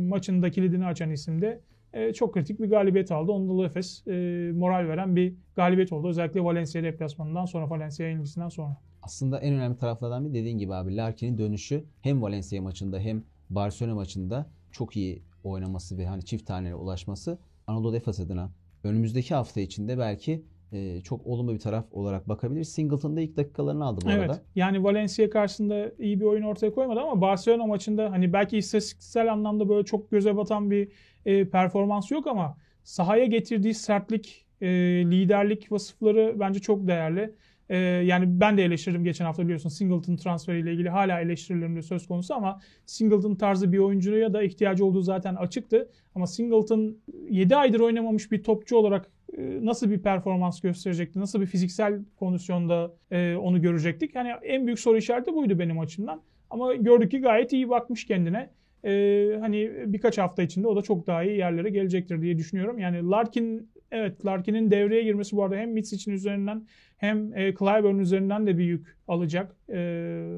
maçın 0.00 0.42
da 0.42 0.50
kilidini 0.50 0.87
açan 0.87 1.11
isimde 1.11 1.61
e, 1.92 2.12
çok 2.12 2.35
kritik 2.35 2.61
bir 2.61 2.70
galibiyet 2.70 3.12
aldı. 3.12 3.33
Onda 3.33 3.62
da 3.62 3.66
Efes 3.66 4.07
e, 4.07 4.12
moral 4.55 4.88
veren 4.88 5.16
bir 5.16 5.35
galibiyet 5.57 5.92
oldu. 5.92 6.09
Özellikle 6.09 6.44
Valencia 6.44 6.83
deplasmanından 6.83 7.44
sonra 7.44 7.70
Valencia 7.70 8.07
yenilgisinden 8.07 8.48
sonra. 8.48 8.76
Aslında 9.03 9.38
en 9.38 9.55
önemli 9.55 9.76
taraflardan 9.76 10.24
bir 10.24 10.35
dediğin 10.35 10.59
gibi 10.59 10.74
abi 10.74 10.96
Larkin'in 10.96 11.38
dönüşü 11.38 11.85
hem 12.03 12.22
Valencia 12.22 12.62
maçında 12.62 12.98
hem 12.98 13.22
Barcelona 13.50 13.94
maçında 13.94 14.50
çok 14.72 14.96
iyi 14.96 15.22
oynaması 15.44 15.98
ve 15.98 16.07
hani 16.07 16.24
çift 16.24 16.46
taneye 16.46 16.74
ulaşması 16.74 17.38
Anadolu 17.66 17.96
Efes 17.96 18.20
adına 18.20 18.50
önümüzdeki 18.85 19.35
hafta 19.35 19.61
içinde 19.61 19.98
belki 19.98 20.44
e, 20.72 21.00
çok 21.00 21.26
olumlu 21.26 21.54
bir 21.54 21.59
taraf 21.59 21.85
olarak 21.92 22.28
bakabilir. 22.28 22.64
Singleton 22.64 23.16
da 23.16 23.20
ilk 23.20 23.37
dakikalarını 23.37 23.85
aldı 23.85 24.00
bu 24.04 24.11
evet, 24.11 24.30
arada. 24.30 24.42
Yani 24.54 24.85
Valencia 24.85 25.30
karşısında 25.30 25.92
iyi 25.98 26.20
bir 26.20 26.24
oyun 26.24 26.42
ortaya 26.42 26.74
koymadı 26.74 27.00
ama 27.00 27.20
Barcelona 27.20 27.66
maçında 27.66 28.11
hani 28.11 28.33
belki 28.33 28.59
istatistiksel 28.59 29.33
anlamda 29.33 29.68
böyle 29.68 29.85
çok 29.85 30.11
göze 30.11 30.37
batan 30.37 30.70
bir 30.70 30.88
e, 31.26 31.48
performans 31.48 32.11
yok 32.11 32.26
ama 32.26 32.56
sahaya 32.85 33.26
getirdiği 33.26 33.74
sertlik, 33.74 34.46
e, 34.61 34.68
liderlik 35.11 35.72
vasıfları 35.72 36.37
bence 36.40 36.61
çok 36.61 36.87
değerli. 36.87 37.35
E, 37.68 37.76
yani 37.78 38.40
ben 38.40 38.56
de 38.56 38.64
eleştirdim 38.64 39.04
geçen 39.04 39.24
hafta 39.24 39.42
biliyorsun 39.42 39.68
Singleton 39.68 40.16
transferiyle 40.16 40.72
ilgili 40.72 40.88
hala 40.88 41.20
eleştirilerimde 41.20 41.83
söz 41.83 42.06
konusu 42.06 42.35
ama 42.35 42.61
Singleton 42.87 43.35
tarzı 43.35 43.72
bir 43.72 43.78
oyuncuya 43.78 44.33
da 44.33 44.42
ihtiyacı 44.42 44.85
olduğu 44.85 45.02
zaten 45.02 45.35
açıktı. 45.35 45.88
Ama 46.14 46.26
Singleton 46.26 46.96
7 47.30 47.56
aydır 47.56 47.80
oynamamış 47.80 48.33
bir 48.33 48.42
topçu 48.42 48.76
olarak 48.76 49.11
nasıl 49.38 49.90
bir 49.90 49.98
performans 49.98 50.60
gösterecekti, 50.60 51.20
nasıl 51.20 51.40
bir 51.40 51.46
fiziksel 51.46 52.00
kondisyonda 52.18 52.92
e, 53.10 53.36
onu 53.36 53.62
görecektik. 53.62 54.14
Yani 54.14 54.28
en 54.42 54.66
büyük 54.66 54.78
soru 54.78 54.96
işareti 54.96 55.34
buydu 55.34 55.58
benim 55.58 55.78
açımdan. 55.78 56.22
Ama 56.50 56.74
gördük 56.74 57.10
ki 57.10 57.20
gayet 57.20 57.52
iyi 57.52 57.68
bakmış 57.68 58.06
kendine. 58.06 58.50
Ee, 58.84 59.36
hani 59.40 59.70
birkaç 59.86 60.18
hafta 60.18 60.42
içinde 60.42 60.68
o 60.68 60.76
da 60.76 60.82
çok 60.82 61.06
daha 61.06 61.24
iyi 61.24 61.38
yerlere 61.38 61.70
gelecektir 61.70 62.22
diye 62.22 62.38
düşünüyorum. 62.38 62.78
Yani 62.78 63.08
Larkin 63.10 63.70
evet 63.90 64.26
Larkin'in 64.26 64.70
devreye 64.70 65.02
girmesi 65.02 65.36
bu 65.36 65.44
arada 65.44 65.56
hem 65.56 65.72
Mitsic'in 65.72 66.14
üzerinden 66.14 66.66
hem 66.96 67.34
e, 67.34 67.54
Clyburn 67.54 67.98
üzerinden 67.98 68.46
de 68.46 68.58
bir 68.58 68.64
yük 68.64 68.96
alacak. 69.08 69.56
E, 69.68 69.74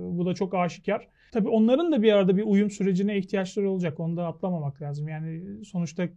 bu 0.03 0.27
da 0.27 0.35
çok 0.35 0.55
aşikar. 0.55 1.09
Tabii 1.33 1.49
onların 1.49 1.93
da 1.93 2.03
bir 2.03 2.13
arada 2.13 2.37
bir 2.37 2.43
uyum 2.43 2.71
sürecine 2.71 3.19
ihtiyaçları 3.19 3.71
olacak. 3.71 4.01
Onu 4.01 4.17
da 4.17 4.27
atlamamak 4.27 4.83
lazım. 4.83 5.09
Yani 5.09 5.43
sonuçta 5.65 6.09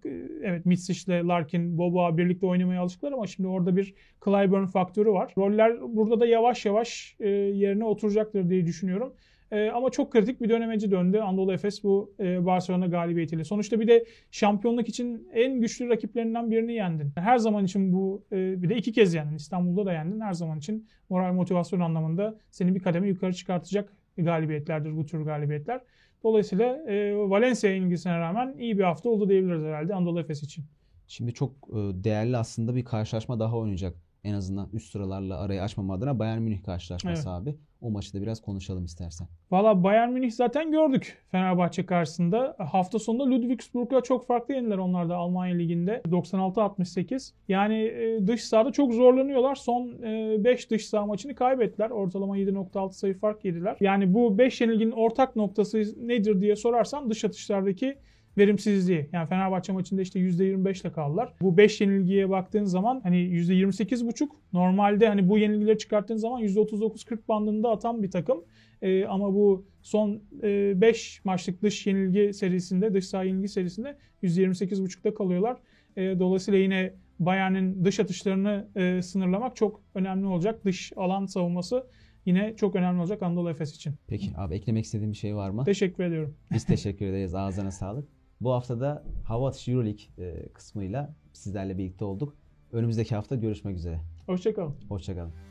evet 0.43 0.65
Mitsic 0.65 1.11
ile 1.11 1.23
Larkin, 1.23 1.77
Boba 1.77 2.17
birlikte 2.17 2.45
oynamaya 2.45 2.81
alışıklar 2.81 3.11
ama 3.11 3.27
şimdi 3.27 3.49
orada 3.49 3.75
bir 3.75 3.93
Clyburn 4.25 4.65
faktörü 4.65 5.09
var. 5.11 5.33
Roller 5.37 5.95
burada 5.95 6.19
da 6.19 6.25
yavaş 6.25 6.65
yavaş 6.65 7.15
e, 7.19 7.29
yerine 7.29 7.83
oturacaktır 7.83 8.49
diye 8.49 8.65
düşünüyorum. 8.65 9.13
E, 9.51 9.69
ama 9.69 9.89
çok 9.89 10.11
kritik 10.11 10.41
bir 10.41 10.49
dönemeci 10.49 10.91
döndü 10.91 11.17
Anadolu 11.17 11.53
Efes 11.53 11.83
bu 11.83 12.13
e, 12.19 12.45
Barcelona 12.45 12.87
galibiyetiyle. 12.87 13.43
Sonuçta 13.43 13.79
bir 13.79 13.87
de 13.87 14.05
şampiyonluk 14.31 14.89
için 14.89 15.27
en 15.33 15.61
güçlü 15.61 15.89
rakiplerinden 15.89 16.51
birini 16.51 16.73
yendin. 16.73 17.11
Her 17.15 17.37
zaman 17.37 17.65
için 17.65 17.93
bu 17.93 18.25
e, 18.31 18.61
bir 18.61 18.69
de 18.69 18.75
iki 18.75 18.91
kez 18.91 19.13
yendin. 19.13 19.35
İstanbul'da 19.35 19.85
da 19.85 19.93
yendin. 19.93 20.19
Her 20.19 20.33
zaman 20.33 20.57
için 20.57 20.87
moral 21.09 21.33
motivasyon 21.33 21.79
anlamında 21.79 22.39
seni 22.51 22.75
bir 22.75 22.79
kademe 22.79 23.07
yukarı 23.07 23.33
çıkartacak 23.33 23.93
galibiyetlerdir 24.23 24.97
bu 24.97 25.05
tür 25.05 25.21
galibiyetler. 25.21 25.81
Dolayısıyla 26.23 26.91
e, 26.91 27.15
Valencia 27.15 27.71
ilgisine 27.71 28.19
rağmen 28.19 28.55
iyi 28.57 28.77
bir 28.77 28.83
hafta 28.83 29.09
oldu 29.09 29.29
diyebiliriz 29.29 29.63
herhalde 29.63 29.95
Anadolu 29.95 30.19
Efes 30.19 30.43
için. 30.43 30.65
Şimdi 31.07 31.33
çok 31.33 31.51
e, 31.69 31.75
değerli 31.75 32.37
aslında 32.37 32.75
bir 32.75 32.85
karşılaşma 32.85 33.39
daha 33.39 33.57
oynayacak 33.57 33.95
en 34.25 34.33
azından 34.33 34.69
üst 34.73 34.91
sıralarla 34.91 35.39
arayı 35.39 35.63
açmama 35.63 35.93
adına 35.93 36.19
Bayern 36.19 36.41
Münih 36.41 36.63
karşılaşması 36.63 37.29
evet. 37.29 37.41
abi. 37.41 37.55
O 37.81 37.89
maçı 37.91 38.13
da 38.13 38.21
biraz 38.21 38.41
konuşalım 38.41 38.85
istersen. 38.85 39.27
Valla 39.51 39.83
Bayern 39.83 40.09
Münih 40.09 40.31
zaten 40.31 40.71
gördük 40.71 41.17
Fenerbahçe 41.31 41.85
karşısında. 41.85 42.55
Hafta 42.57 42.99
sonunda 42.99 43.35
Ludwigsburg'a 43.35 44.01
çok 44.01 44.27
farklı 44.27 44.53
yeniler 44.53 44.77
onlar 44.77 45.09
da 45.09 45.15
Almanya 45.15 45.55
Ligi'nde. 45.55 46.01
96-68. 46.07 47.33
Yani 47.47 47.77
e, 47.83 48.27
dış 48.27 48.43
sahada 48.43 48.71
çok 48.71 48.93
zorlanıyorlar. 48.93 49.55
Son 49.55 50.01
5 50.43 50.65
e, 50.65 50.69
dış 50.69 50.85
saha 50.85 51.05
maçını 51.05 51.35
kaybettiler. 51.35 51.89
Ortalama 51.89 52.37
7.6 52.37 52.91
sayı 52.91 53.13
fark 53.13 53.45
yediler. 53.45 53.77
Yani 53.79 54.13
bu 54.13 54.37
5 54.37 54.61
yenilginin 54.61 54.91
ortak 54.91 55.35
noktası 55.35 56.07
nedir 56.07 56.41
diye 56.41 56.55
sorarsan 56.55 57.09
dış 57.09 57.25
atışlardaki 57.25 57.97
verimsizliği. 58.37 59.09
Yani 59.13 59.27
Fenerbahçe 59.29 59.73
maçında 59.73 60.01
işte 60.01 60.19
%25 60.19 60.81
ile 60.81 60.91
kaldılar. 60.91 61.33
Bu 61.41 61.57
5 61.57 61.81
yenilgiye 61.81 62.29
baktığın 62.29 62.63
zaman 62.63 63.01
hani 63.03 63.17
%28,5 63.17 64.27
normalde 64.53 65.07
hani 65.07 65.29
bu 65.29 65.37
yenilgileri 65.37 65.77
çıkarttığın 65.77 66.17
zaman 66.17 66.41
%39-40 66.41 67.19
bandında 67.27 67.69
atan 67.69 68.03
bir 68.03 68.11
takım. 68.11 68.43
Ee, 68.81 69.05
ama 69.05 69.33
bu 69.33 69.65
son 69.81 70.21
5 70.43 71.17
e, 71.17 71.21
maçlık 71.23 71.61
dış 71.61 71.87
yenilgi 71.87 72.33
serisinde, 72.33 72.93
dış 72.93 73.07
saha 73.07 73.23
yenilgi 73.23 73.47
serisinde 73.47 73.97
%28,5'da 74.23 75.13
kalıyorlar. 75.13 75.57
E, 75.97 76.19
dolayısıyla 76.19 76.59
yine 76.59 76.93
Bayern'in 77.19 77.85
dış 77.85 77.99
atışlarını 77.99 78.67
e, 78.75 79.01
sınırlamak 79.01 79.55
çok 79.55 79.81
önemli 79.95 80.25
olacak. 80.25 80.65
Dış 80.65 80.93
alan 80.95 81.25
savunması 81.25 81.87
yine 82.25 82.55
çok 82.55 82.75
önemli 82.75 82.99
olacak 82.99 83.23
Anadolu 83.23 83.49
Efes 83.49 83.75
için. 83.75 83.93
Peki 84.07 84.31
abi 84.37 84.55
eklemek 84.55 84.85
istediğim 84.85 85.11
bir 85.11 85.17
şey 85.17 85.35
var 85.35 85.49
mı? 85.49 85.63
Teşekkür 85.63 86.03
ediyorum. 86.03 86.35
Biz 86.53 86.63
teşekkür 86.63 87.05
ederiz. 87.05 87.35
Ağzına 87.35 87.71
sağlık. 87.71 88.14
Bu 88.41 88.53
hafta 88.53 88.79
da 88.79 89.03
Hava 89.23 89.47
Atışı 89.47 89.71
Euroleague 89.71 90.03
e, 90.17 90.49
kısmıyla 90.53 91.15
sizlerle 91.33 91.77
birlikte 91.77 92.05
olduk. 92.05 92.35
Önümüzdeki 92.71 93.15
hafta 93.15 93.35
görüşmek 93.35 93.77
üzere. 93.77 94.01
Hoşçakalın. 94.25 94.75
Hoşçakalın. 94.89 95.44